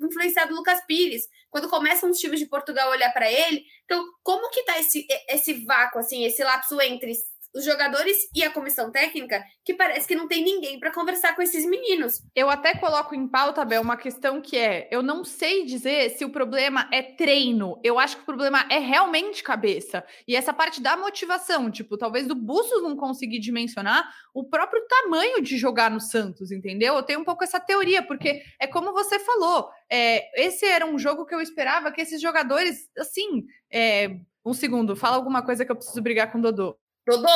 influenciado 0.00 0.52
o 0.52 0.56
Lucas 0.56 0.84
Pires. 0.86 1.22
Quando 1.50 1.68
começam 1.68 2.10
os 2.10 2.18
times 2.18 2.38
de 2.38 2.46
Portugal 2.46 2.88
a 2.88 2.92
olhar 2.92 3.12
para 3.12 3.30
ele. 3.30 3.64
Então, 3.84 4.04
como 4.22 4.50
que 4.50 4.60
está 4.60 4.78
esse, 4.78 5.06
esse 5.28 5.64
vácuo, 5.64 5.98
assim, 5.98 6.24
esse 6.24 6.44
lapso 6.44 6.80
entre 6.80 7.12
os 7.54 7.64
jogadores 7.64 8.16
e 8.34 8.44
a 8.44 8.50
comissão 8.50 8.90
técnica 8.90 9.42
que 9.64 9.74
parece 9.74 10.06
que 10.06 10.14
não 10.14 10.28
tem 10.28 10.44
ninguém 10.44 10.78
para 10.78 10.92
conversar 10.92 11.34
com 11.34 11.42
esses 11.42 11.66
meninos. 11.66 12.22
Eu 12.34 12.48
até 12.48 12.74
coloco 12.74 13.14
em 13.14 13.26
pauta, 13.26 13.64
Bel, 13.64 13.82
uma 13.82 13.96
questão 13.96 14.40
que 14.40 14.56
é: 14.56 14.88
eu 14.90 15.02
não 15.02 15.24
sei 15.24 15.64
dizer 15.64 16.10
se 16.10 16.24
o 16.24 16.30
problema 16.30 16.88
é 16.92 17.02
treino. 17.02 17.78
Eu 17.82 17.98
acho 17.98 18.16
que 18.16 18.22
o 18.22 18.26
problema 18.26 18.64
é 18.70 18.78
realmente 18.78 19.42
cabeça. 19.42 20.04
E 20.26 20.36
essa 20.36 20.52
parte 20.52 20.80
da 20.80 20.96
motivação, 20.96 21.70
tipo, 21.70 21.96
talvez 21.96 22.26
do 22.26 22.34
Bustos 22.34 22.82
não 22.82 22.96
conseguir 22.96 23.40
dimensionar 23.40 24.08
o 24.34 24.44
próprio 24.44 24.82
tamanho 24.86 25.42
de 25.42 25.58
jogar 25.58 25.90
no 25.90 26.00
Santos, 26.00 26.50
entendeu? 26.50 26.94
Eu 26.94 27.02
tenho 27.02 27.20
um 27.20 27.24
pouco 27.24 27.44
essa 27.44 27.60
teoria, 27.60 28.02
porque 28.02 28.42
é 28.60 28.66
como 28.66 28.92
você 28.92 29.18
falou, 29.18 29.70
é, 29.90 30.44
esse 30.46 30.64
era 30.64 30.86
um 30.86 30.98
jogo 30.98 31.26
que 31.26 31.34
eu 31.34 31.40
esperava 31.40 31.90
que 31.90 32.00
esses 32.00 32.20
jogadores, 32.20 32.88
assim, 32.96 33.44
é, 33.70 34.16
um 34.44 34.54
segundo, 34.54 34.96
fala 34.96 35.16
alguma 35.16 35.42
coisa 35.42 35.64
que 35.64 35.72
eu 35.72 35.76
preciso 35.76 36.00
brigar 36.00 36.30
com 36.30 36.38
o 36.38 36.42
Dodô. 36.42 36.78
Dodô, 37.10 37.28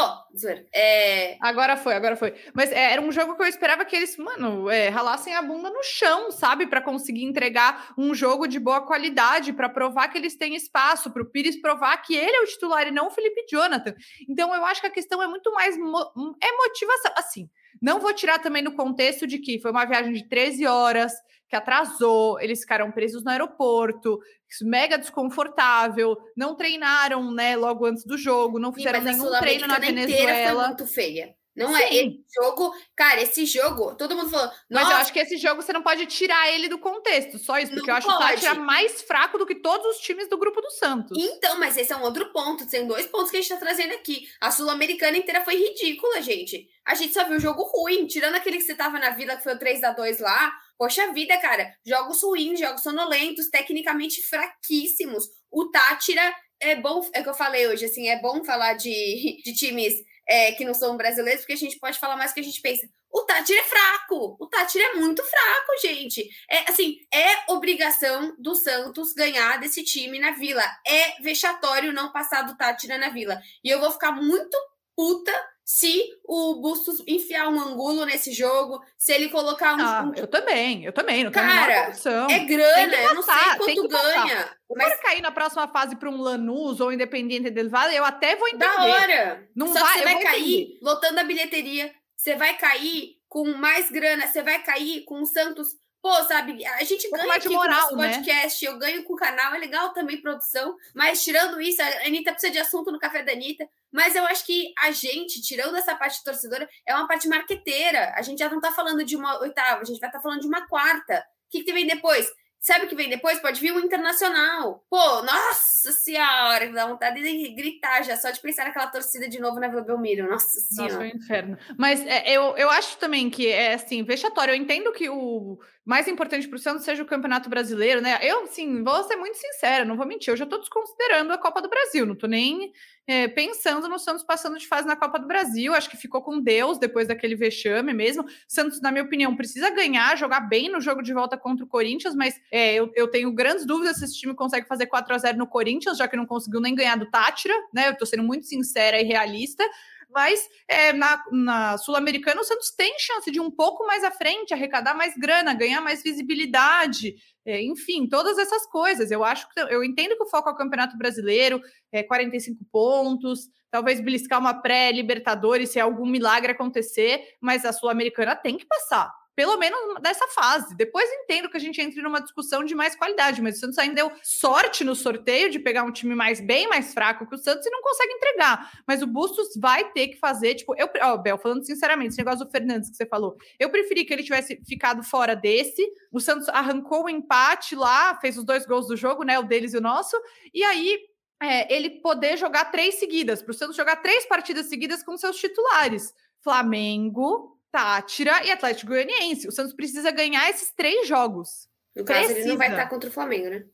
é... 0.73 1.37
agora 1.41 1.77
foi, 1.77 1.95
agora 1.95 2.17
foi. 2.17 2.35
Mas 2.53 2.71
é, 2.71 2.93
era 2.93 3.03
um 3.03 3.11
jogo 3.11 3.35
que 3.35 3.43
eu 3.43 3.47
esperava 3.47 3.85
que 3.85 3.97
eles, 3.97 4.17
mano, 4.17 4.71
é, 4.71 4.89
ralassem 4.89 5.35
a 5.35 5.43
bunda 5.43 5.71
no 5.71 5.83
chão, 5.83 6.31
sabe, 6.31 6.67
para 6.67 6.81
conseguir 6.81 7.25
entregar 7.25 7.93
um 7.99 8.15
jogo 8.15 8.47
de 8.47 8.61
boa 8.61 8.81
qualidade, 8.83 9.53
para 9.53 9.69
provar 9.69 10.09
que 10.09 10.19
eles 10.19 10.37
têm 10.37 10.55
espaço, 10.55 11.11
para 11.11 11.23
o 11.23 11.27
Pires 11.27 11.61
provar 11.61 11.97
que 11.99 12.15
ele 12.15 12.37
é 12.37 12.41
o 12.41 12.47
titular 12.47 12.87
e 12.87 12.91
não 12.91 13.09
o 13.09 13.11
Felipe 13.11 13.45
Jonathan. 13.51 13.95
Então 14.29 14.55
eu 14.55 14.65
acho 14.65 14.81
que 14.81 14.87
a 14.87 14.91
questão 14.91 15.23
é 15.23 15.27
muito 15.27 15.53
mais 15.53 15.77
mo 15.77 16.37
é 16.43 16.53
motivação, 16.53 17.13
assim. 17.17 17.49
Não 17.83 18.01
vou 18.01 18.15
tirar 18.15 18.39
também 18.39 18.63
no 18.63 18.75
contexto 18.75 19.27
de 19.27 19.39
que 19.39 19.61
foi 19.61 19.71
uma 19.71 19.85
viagem 19.85 20.13
de 20.13 20.29
13 20.29 20.67
horas, 20.67 21.13
que 21.49 21.57
atrasou, 21.57 22.41
eles 22.41 22.61
ficaram 22.61 22.91
presos 22.91 23.23
no 23.23 23.31
aeroporto, 23.31 24.19
mega 24.63 24.97
desconfortável, 24.97 26.17
não 26.37 26.57
treinaram, 26.57 27.33
né, 27.33 27.57
logo 27.57 27.87
antes 27.87 28.05
do 28.05 28.17
jogo, 28.17 28.59
não 28.59 28.73
fizeram 28.73 29.01
Sim, 29.01 29.07
nenhum 29.07 29.31
treino 29.39 29.67
na 29.67 29.79
Venezuela. 29.79 30.55
Foi 30.55 30.67
muito 30.67 30.87
feia. 30.87 31.35
Não 31.57 31.77
é, 31.77 31.87
Sim. 31.87 31.95
é 31.95 32.05
esse 32.07 32.25
jogo, 32.35 32.75
cara, 32.97 33.23
esse 33.23 33.47
jogo, 33.47 33.95
todo 33.95 34.17
mundo 34.17 34.29
falou. 34.29 34.51
Mas 34.69 34.89
eu 34.89 34.97
acho 34.97 35.13
que 35.13 35.21
esse 35.21 35.37
jogo 35.37 35.63
você 35.63 35.73
não 35.73 35.83
pode 35.83 36.05
tirar 36.07 36.53
ele 36.53 36.69
do 36.69 36.79
contexto, 36.79 37.39
só 37.39 37.59
isso, 37.59 37.73
porque 37.73 37.91
eu 37.91 37.95
acho 37.95 38.07
pode. 38.09 38.17
o 38.17 38.27
Tátira 38.27 38.55
mais 38.55 39.03
fraco 39.03 39.39
do 39.39 39.47
que 39.47 39.55
todos 39.55 39.97
os 39.97 40.03
times 40.03 40.29
do 40.29 40.37
grupo 40.37 40.61
do 40.61 40.71
Santos. 40.71 41.17
Então, 41.17 41.59
mas 41.61 41.77
esse 41.77 41.93
é 41.93 41.97
um 41.97 42.03
outro 42.03 42.33
ponto, 42.33 42.67
tem 42.69 42.87
dois 42.87 43.07
pontos 43.07 43.31
que 43.31 43.37
a 43.37 43.41
gente 43.41 43.51
tá 43.51 43.57
trazendo 43.57 43.95
aqui. 43.95 44.27
A 44.41 44.51
Sul-Americana 44.51 45.17
inteira 45.17 45.45
foi 45.45 45.55
ridícula, 45.55 46.21
gente. 46.21 46.69
A 46.85 46.95
gente 46.95 47.15
só 47.15 47.25
viu 47.25 47.39
jogo 47.39 47.63
ruim, 47.63 48.07
tirando 48.07 48.35
aquele 48.35 48.57
que 48.57 48.65
você 48.65 48.75
tava 48.75 48.99
na 48.99 49.11
vila, 49.11 49.37
que 49.37 49.45
foi 49.45 49.55
o 49.55 49.59
3 49.59 49.85
a 49.85 49.93
2 49.93 50.19
lá. 50.19 50.53
Poxa 50.77 51.13
vida, 51.13 51.37
cara, 51.39 51.73
jogos 51.87 52.21
ruins, 52.23 52.59
jogos 52.59 52.83
sonolentos, 52.83 53.49
tecnicamente 53.49 54.21
fraquíssimos. 54.27 55.25
O 55.51 55.71
Tátira 55.71 56.35
é 56.61 56.75
bom, 56.75 57.09
é 57.13 57.21
o 57.21 57.23
que 57.23 57.29
eu 57.29 57.35
falei 57.35 57.69
hoje, 57.69 57.85
assim, 57.85 58.09
é 58.09 58.21
bom 58.21 58.45
falar 58.45 58.75
de, 58.75 59.41
de 59.45 59.55
times 59.55 59.95
é, 60.29 60.53
que 60.53 60.65
não 60.65 60.75
são 60.75 60.97
brasileiros, 60.97 61.43
porque 61.43 61.53
a 61.53 61.57
gente 61.57 61.79
pode 61.79 61.99
falar 61.99 62.17
mais 62.17 62.33
que 62.33 62.41
a 62.41 62.43
gente 62.43 62.61
pensa. 62.61 62.89
O 63.13 63.23
Tátira 63.23 63.61
é 63.61 63.65
fraco. 63.65 64.37
O 64.41 64.47
Tátira 64.47 64.85
é 64.85 64.95
muito 64.95 65.23
fraco, 65.23 65.81
gente. 65.83 66.29
É 66.51 66.71
assim, 66.71 66.97
é 67.13 67.53
obrigação 67.53 68.35
do 68.39 68.55
Santos 68.55 69.13
ganhar 69.13 69.59
desse 69.61 69.85
time 69.85 70.19
na 70.19 70.33
Vila. 70.33 70.65
É 70.87 71.23
vexatório 71.23 71.93
não 71.93 72.11
passar 72.11 72.43
do 72.43 72.57
Tátira 72.57 72.99
na 72.99 73.11
Vila. 73.11 73.41
E 73.63 73.71
eu 73.71 73.79
vou 73.81 73.91
ficar 73.93 74.13
muito 74.13 74.57
puta 74.97 75.33
se 75.65 76.05
o 76.23 76.57
Bustos 76.61 77.03
enfiar 77.07 77.49
um 77.49 77.59
angulo 77.59 78.05
nesse 78.05 78.33
jogo, 78.33 78.85
se 78.99 79.13
ele 79.13 79.31
colocar 79.31 79.75
um. 79.75 79.81
Ah, 79.81 80.13
eu 80.15 80.27
também, 80.27 80.85
eu 80.85 80.93
também. 80.93 81.25
Não 81.25 81.33
Cara, 81.33 81.91
é 82.31 82.39
grana, 82.41 82.97
eu 82.97 83.15
não 83.15 83.23
sei 83.23 83.35
quanto 83.57 83.89
ganha. 83.89 84.57
Mas 84.77 84.93
se 84.95 85.03
cair 85.03 85.23
na 85.23 85.31
próxima 85.31 85.67
fase 85.69 85.97
para 85.97 86.11
um 86.11 86.21
Lanús 86.21 86.81
ou 86.81 86.93
Independente 86.93 87.51
del 87.51 87.71
Valle, 87.71 87.97
eu 87.97 88.05
até 88.05 88.37
vou 88.37 88.49
entender. 88.49 88.67
Da 88.67 88.85
hora. 88.85 89.49
Não 89.57 89.69
Só 89.69 89.81
vai, 89.81 89.99
você 89.99 90.05
vai 90.05 90.23
cair 90.23 90.63
entender. 90.63 90.79
lotando 90.83 91.21
a 91.21 91.25
bilheteria, 91.25 91.95
você 92.15 92.35
vai 92.35 92.57
cair 92.59 93.17
com 93.27 93.45
mais 93.57 93.91
grana, 93.91 94.27
você 94.27 94.43
vai 94.43 94.63
cair 94.63 95.05
com 95.05 95.23
o 95.23 95.27
Santos 95.27 95.69
Pô, 96.05 96.13
sabe, 96.25 96.63
a 96.67 96.85
gente 96.85 97.09
ganha 97.09 97.33
aqui 97.33 97.49
moral, 97.49 97.89
com 97.89 97.95
o 97.95 97.97
né? 97.97 98.13
podcast, 98.13 98.63
eu 98.63 98.79
ganho 98.79 99.05
com 99.05 99.15
o 99.15 99.17
canal, 99.17 99.55
é 99.55 99.59
legal 99.59 99.91
também 99.95 100.21
produção, 100.21 100.77
mas 100.95 101.25
tirando 101.25 101.59
isso, 101.63 101.81
a 101.81 102.07
Anitta 102.07 102.31
precisa 102.31 102.53
de 102.53 102.59
assunto 102.59 102.93
no 102.93 102.99
Café 102.99 103.23
da 103.23 103.33
Anitta, 103.33 103.67
mas 103.91 104.15
eu 104.15 104.23
acho 104.27 104.45
que 104.45 104.75
a 104.81 104.91
gente, 104.91 105.41
tirando 105.41 105.75
essa 105.77 105.97
parte 105.97 106.23
torcedora, 106.23 106.69
é 106.87 106.95
uma 106.95 107.09
parte 107.09 107.27
marqueteira, 107.27 108.13
a 108.15 108.21
gente 108.21 108.41
já 108.41 108.51
não 108.51 108.61
tá 108.61 108.71
falando 108.71 109.03
de 109.03 109.17
uma 109.17 109.41
oitava, 109.41 109.81
a 109.81 109.85
gente 109.85 109.99
vai 109.99 110.11
estar 110.11 110.19
tá 110.19 110.23
falando 110.23 110.43
de 110.43 110.47
uma 110.47 110.69
quarta. 110.69 111.25
O 111.47 111.51
que, 111.51 111.65
que 111.65 111.73
vem 111.73 111.87
depois? 111.87 112.31
Sabe 112.65 112.87
o 112.87 112.89
que 112.89 112.95
vem 112.95 113.11
depois? 113.11 113.41
Pode 113.41 113.61
vir 113.61 113.73
o 113.73 113.79
Internacional. 113.79 114.83
Pô, 114.89 115.23
nossa 115.23 115.93
senhora, 115.93 116.71
dá 116.73 116.87
vontade 116.87 117.21
de 117.21 117.55
gritar 117.55 118.03
já, 118.03 118.17
só 118.17 118.31
de 118.31 118.41
pensar 118.41 118.65
naquela 118.65 118.87
torcida 118.87 119.29
de 119.29 119.39
novo 119.39 119.61
na 119.61 119.69
Vila 119.69 119.83
Belmiro. 119.83 120.29
Nossa 120.29 120.59
senhora. 120.61 120.95
Nossa, 120.95 121.07
foi 121.07 121.13
um 121.13 121.23
inferno. 121.23 121.59
Mas 121.79 122.01
é, 122.07 122.31
eu, 122.31 122.57
eu 122.57 122.71
acho 122.71 122.97
também 122.97 123.29
que 123.29 123.49
é 123.49 123.75
assim, 123.75 124.03
vexatório. 124.03 124.53
Eu 124.53 124.57
entendo 124.57 124.93
que 124.93 125.11
o 125.11 125.59
mais 125.85 126.09
importante 126.09 126.49
para 126.49 126.57
o 126.57 126.59
Santos 126.59 126.85
seja 126.85 127.03
o 127.03 127.07
Campeonato 127.07 127.51
Brasileiro, 127.51 128.01
né? 128.01 128.19
Eu, 128.23 128.47
sim, 128.47 128.83
vou 128.83 129.05
ser 129.05 129.17
muito 129.17 129.37
sincera, 129.37 129.85
não 129.85 129.97
vou 129.97 130.07
mentir, 130.07 130.33
eu 130.33 130.37
já 130.37 130.45
estou 130.45 130.59
desconsiderando 130.59 131.33
a 131.33 131.39
Copa 131.39 131.61
do 131.61 131.69
Brasil, 131.69 132.07
não 132.07 132.15
estou 132.15 132.29
nem 132.29 132.73
é, 133.07 133.29
pensando 133.29 133.87
no 133.87 133.99
Santos 133.99 134.25
passando 134.25 134.59
de 134.59 134.67
fase 134.67 134.87
na 134.87 134.97
Copa 134.97 135.19
do 135.19 135.27
Brasil. 135.27 135.75
Acho 135.75 135.91
que 135.91 135.97
ficou 135.97 136.23
com 136.23 136.41
Deus 136.41 136.79
depois 136.79 137.09
daquele 137.09 137.37
vexame 137.37 137.93
mesmo. 137.93 138.25
Santos, 138.49 138.81
na 138.81 138.91
minha 138.91 139.05
opinião, 139.05 139.37
precisa 139.37 139.69
ganhar, 139.71 140.17
jogar 140.17 140.41
bem 140.41 140.71
no 140.73 140.81
jogo 140.81 141.03
de 141.03 141.13
volta 141.13 141.37
contra 141.37 141.65
o 141.65 141.69
Corinthians, 141.69 142.15
mas 142.15 142.41
é, 142.51 142.75
eu, 142.75 142.91
eu, 142.95 143.09
tenho 143.09 143.31
grandes 143.33 143.67
dúvidas 143.67 143.99
se 143.99 144.07
esse 144.07 144.19
time 144.19 144.35
consegue 144.35 144.67
fazer 144.67 144.87
4 144.87 145.15
a 145.15 145.19
0 145.19 145.37
no 145.39 145.47
Corinthians, 145.47 145.99
já 145.99 146.09
que 146.09 146.17
não 146.17 146.27
conseguiu 146.27 146.61
nem 146.61 146.75
ganhar 146.75 146.97
do 146.97 147.11
Tátira, 147.11 147.55
né? 147.73 147.89
Eu 147.89 147.93
estou 147.93 148.07
sendo 148.07 148.23
muito 148.23 148.47
sincera 148.47 148.99
e 148.99 149.05
realista 149.05 149.63
mas 150.11 150.47
é, 150.69 150.93
na, 150.93 151.23
na 151.31 151.79
Sul-Americana 151.79 152.41
o 152.41 152.45
Santos 152.45 152.71
tem 152.71 152.99
chance 152.99 153.31
de 153.31 153.41
um 153.41 153.51
pouco 153.51 153.87
mais 153.87 154.03
à 154.05 154.11
frente, 154.11 154.55
arrecadar 154.55 154.95
mais 154.95 155.15
grana, 155.17 155.55
ganhar 155.55 155.81
mais 155.81 156.03
visibilidade, 156.03 157.15
é, 157.45 157.63
enfim, 157.63 158.09
todas 158.09 158.39
essas 158.39 158.67
coisas. 158.67 159.11
Eu 159.11 159.23
acho 159.25 159.49
que 159.51 159.61
eu 159.61 159.85
entendo 159.85 160.17
que 160.17 160.23
o 160.23 160.29
foco 160.29 160.49
é 160.49 160.53
o 160.53 160.57
Campeonato 160.57 160.97
Brasileiro, 160.97 161.61
é 161.93 162.03
45 162.03 162.65
pontos, 162.71 163.49
talvez 163.71 164.01
beliscar 164.01 164.39
uma 164.39 164.55
pré-Libertadores 164.55 165.71
se 165.71 165.81
algum 165.81 166.07
milagre 166.07 166.53
acontecer, 166.53 167.23
mas 167.41 167.65
a 167.65 167.73
Sul-Americana 167.73 168.37
tem 168.37 168.57
que 168.57 168.67
passar 168.67 169.13
pelo 169.37 169.59
menos 169.59 169.79
dessa 170.01 170.27
fase. 170.29 170.77
Depois 170.77 171.09
entendo 171.11 171.49
que 171.49 171.57
a 171.57 171.61
gente 171.61 171.81
entre 171.81 172.01
numa 172.03 172.21
discussão 172.21 172.65
de 172.65 172.75
mais 172.75 172.95
qualidade, 172.95 173.43
mas 173.43 173.57
o 173.57 173.61
Santos 173.61 173.79
ainda 173.79 173.95
deu 173.95 174.13
sorte 174.23 174.85
no 174.85 174.95
sorteio 174.95 175.51
de 175.51 175.59
pegar 175.59 175.83
um 175.83 175.93
time 175.93 176.15
mais 176.15 176.41
bem 176.41 176.69
mais 176.69 176.95
fraco 176.95 177.27
que 177.27 177.35
o 177.35 177.39
Santos 177.39 177.67
e 177.67 177.71
não 177.71 177.83
consegue 177.83 178.13
entregar. 178.13 178.83
Mas 178.87 179.03
o 179.03 179.07
Bustos 179.07 179.49
vai 179.57 179.91
ter 179.93 180.09
que 180.09 180.17
fazer, 180.17 180.55
tipo, 180.55 180.75
eu, 180.77 180.89
ó, 181.03 181.17
Bel, 181.17 181.39
falando 181.39 181.65
sinceramente, 181.65 182.11
esse 182.11 182.19
negócio 182.19 182.45
do 182.45 182.51
Fernandes 182.51 182.91
que 182.91 182.97
você 182.97 183.07
falou, 183.07 183.37
eu 183.59 183.71
preferi 183.71 184.05
que 184.05 184.13
ele 184.13 184.23
tivesse 184.23 184.61
ficado 184.67 185.03
fora 185.03 185.35
desse. 185.35 185.85
O 186.13 186.21
Santos 186.21 186.49
arrancou 186.49 187.05
o 187.05 187.11
empate 187.11 187.75
lá, 187.75 188.19
fez 188.21 188.39
os 188.39 188.45
dois 188.45 188.67
gols 188.67 188.87
do 188.87 188.97
jogo, 188.97 189.25
né, 189.25 189.39
o 189.39 189.43
deles 189.43 189.75
e 189.75 189.79
o 189.79 189.81
nosso, 189.81 190.17
e 190.53 190.63
aí 190.63 190.99
é, 191.43 191.75
ele 191.75 191.91
poder 192.01 192.37
jogar 192.37 192.67
três 192.67 192.97
seguidas, 192.97 193.43
para 193.43 193.51
o 193.51 193.55
Santos 193.55 193.77
jogar 193.77 193.97
três 193.97 194.27
partidas 194.27 194.67
seguidas 194.67 195.03
com 195.03 195.17
seus 195.17 195.37
titulares. 195.37 196.15
Flamengo, 196.43 197.54
Tátira 197.75 198.45
e 198.45 198.53
Atlético 198.53 198.93
Goianiense. 198.93 199.49
O 199.49 199.51
Santos 199.51 199.75
precisa 199.75 200.13
ganhar 200.13 200.49
esses 200.49 200.71
três 200.71 201.09
jogos. 201.09 201.69
No 201.97 202.05
caso, 202.05 202.27
precisa. 202.27 202.39
ele 202.39 202.49
não 202.51 202.57
vai 202.57 202.71
estar 202.71 202.89
contra 202.89 203.11
o 203.11 203.13
Flamengo, 203.13 203.49
né? 203.49 203.65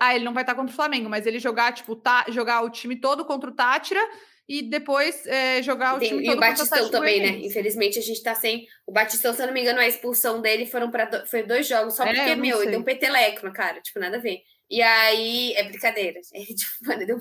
Ah, 0.00 0.12
ele 0.12 0.24
não 0.24 0.34
vai 0.34 0.42
estar 0.42 0.56
contra 0.56 0.72
o 0.72 0.76
Flamengo, 0.76 1.08
mas 1.08 1.24
ele 1.24 1.38
jogar, 1.38 1.72
tipo, 1.72 1.94
tá, 1.94 2.24
jogar 2.30 2.62
o 2.62 2.70
time 2.70 2.96
todo 2.96 3.24
contra 3.24 3.48
o 3.48 3.54
Tátira 3.54 4.00
e 4.48 4.60
depois 4.60 5.24
é, 5.28 5.62
jogar 5.62 5.94
o 5.94 5.98
Tem, 6.00 6.08
time 6.08 6.24
todo 6.24 6.34
contra 6.34 6.48
o 6.48 6.50
Batistão 6.50 6.90
também, 6.90 7.20
né? 7.20 7.46
Infelizmente, 7.46 7.96
a 7.96 8.02
gente 8.02 8.20
tá 8.24 8.34
sem. 8.34 8.66
O 8.84 8.90
Batistão, 8.90 9.32
se 9.32 9.40
eu 9.40 9.46
não 9.46 9.54
me 9.54 9.60
engano, 9.60 9.78
a 9.78 9.86
expulsão 9.86 10.40
dele 10.40 10.66
foram 10.66 10.90
para 10.90 11.04
do... 11.04 11.26
foi 11.28 11.44
dois 11.44 11.68
jogos, 11.68 11.94
só 11.94 12.04
é, 12.04 12.12
porque, 12.12 12.34
meu, 12.34 12.60
ele 12.60 12.72
deu 12.72 12.80
um 12.80 12.84
peteleco 12.84 13.46
na 13.46 13.52
cara, 13.52 13.80
tipo, 13.80 14.00
nada 14.00 14.16
a 14.16 14.20
ver. 14.20 14.40
E 14.68 14.82
aí, 14.82 15.52
é 15.54 15.62
brincadeira. 15.62 16.20
É, 16.34 16.40
tipo, 16.40 16.72
mano, 16.82 17.06
deu 17.06 17.16
um 17.18 17.20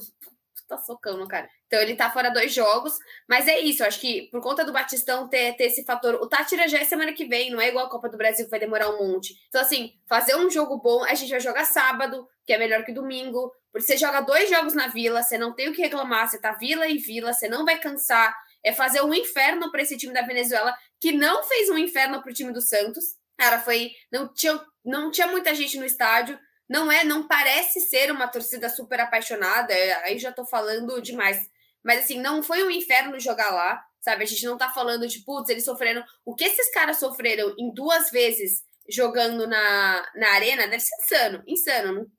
tá 0.67 0.78
socando, 0.78 1.28
cara. 1.28 1.49
Então 1.67 1.82
ele 1.82 1.95
tá 1.95 2.10
fora 2.12 2.30
dois 2.30 2.54
jogos, 2.54 2.97
mas 3.28 3.47
é 3.47 3.60
isso, 3.60 3.84
eu 3.84 3.88
acho 3.88 3.99
que 3.99 4.30
por 4.32 4.41
conta 4.41 4.63
do 4.63 4.71
Batistão 4.71 5.28
ter, 5.28 5.56
ter 5.56 5.65
esse 5.65 5.84
fator, 5.84 6.15
o 6.15 6.28
Tátira 6.28 6.67
já 6.67 6.80
é 6.80 6.84
semana 6.84 7.13
que 7.13 7.26
vem, 7.26 7.52
não 7.52 7.62
é 7.62 7.69
igual 7.69 7.86
a 7.86 7.89
Copa 7.89 8.10
do 8.10 8.17
Brasil 8.17 8.47
vai 8.49 8.60
demorar 8.60 8.89
um 8.89 9.08
monte. 9.08 9.36
Então 9.47 9.62
assim, 9.62 9.93
fazer 10.08 10.36
um 10.36 10.49
jogo 10.49 10.78
bom, 10.78 11.04
a 11.04 11.13
gente 11.13 11.30
vai 11.30 11.39
jogar 11.39 11.65
sábado, 11.65 12.28
que 12.45 12.54
é 12.54 12.58
melhor 12.58 12.84
que 12.84 12.91
domingo, 12.91 13.52
porque 13.71 13.88
você 13.88 13.97
joga 13.97 14.21
dois 14.21 14.49
jogos 14.49 14.73
na 14.73 14.88
Vila, 14.88 15.23
você 15.23 15.38
não 15.38 15.54
tem 15.54 15.69
o 15.69 15.73
que 15.73 15.82
reclamar, 15.82 16.30
você 16.30 16.39
tá 16.39 16.52
Vila 16.54 16.88
e 16.88 16.97
Vila, 16.97 17.34
você 17.34 17.47
não 17.47 17.65
vai 17.65 17.80
cansar, 17.80 18.36
é 18.63 18.71
fazer 18.71 19.02
um 19.02 19.13
inferno 19.13 19.71
para 19.71 19.82
esse 19.82 19.97
time 19.97 20.13
da 20.13 20.21
Venezuela, 20.21 20.73
que 20.99 21.12
não 21.12 21.43
fez 21.43 21.69
um 21.69 21.78
inferno 21.78 22.21
pro 22.21 22.34
time 22.34 22.54
do 22.54 22.62
Santos, 22.62 23.15
cara, 23.38 23.60
foi, 23.60 23.91
não 24.12 24.32
tinha, 24.32 24.62
não 24.86 25.12
tinha 25.12 25.28
muita 25.28 25.54
gente 25.56 25.78
no 25.78 25.86
estádio, 25.86 26.39
não 26.69 26.91
é, 26.91 27.04
não 27.04 27.28
parece 27.28 27.80
ser 27.82 28.12
uma 28.12 28.28
torcida 28.28 28.69
super 28.69 28.99
apaixonada, 28.99 29.73
é, 29.73 29.93
aí 30.06 30.17
já 30.17 30.32
tô 30.32 30.45
falando 30.45 31.02
demais. 31.02 31.49
Mas 31.84 32.04
assim, 32.04 32.19
não 32.19 32.41
foi 32.41 32.63
um 32.63 32.69
inferno 32.69 33.19
jogar 33.19 33.52
lá, 33.52 33.84
sabe? 33.99 34.23
A 34.23 34.28
gente 34.28 34.45
não 34.45 34.58
tá 34.58 34.69
falando 34.69 35.08
de, 35.08 35.19
putz, 35.19 35.49
eles 35.49 35.65
sofreram. 35.65 36.04
O 36.26 36.36
que 36.36 36.45
esses 36.45 36.71
caras 36.71 36.97
sofreram 36.97 37.54
em 37.60 37.73
duas 37.73 38.10
vezes 38.10 38.63
jogando 38.89 39.47
na, 39.47 40.12
na 40.15 40.30
arena 40.34 40.67
deve 40.67 40.82
ser 40.82 40.95
insano, 41.04 41.43
insano. 41.47 42.12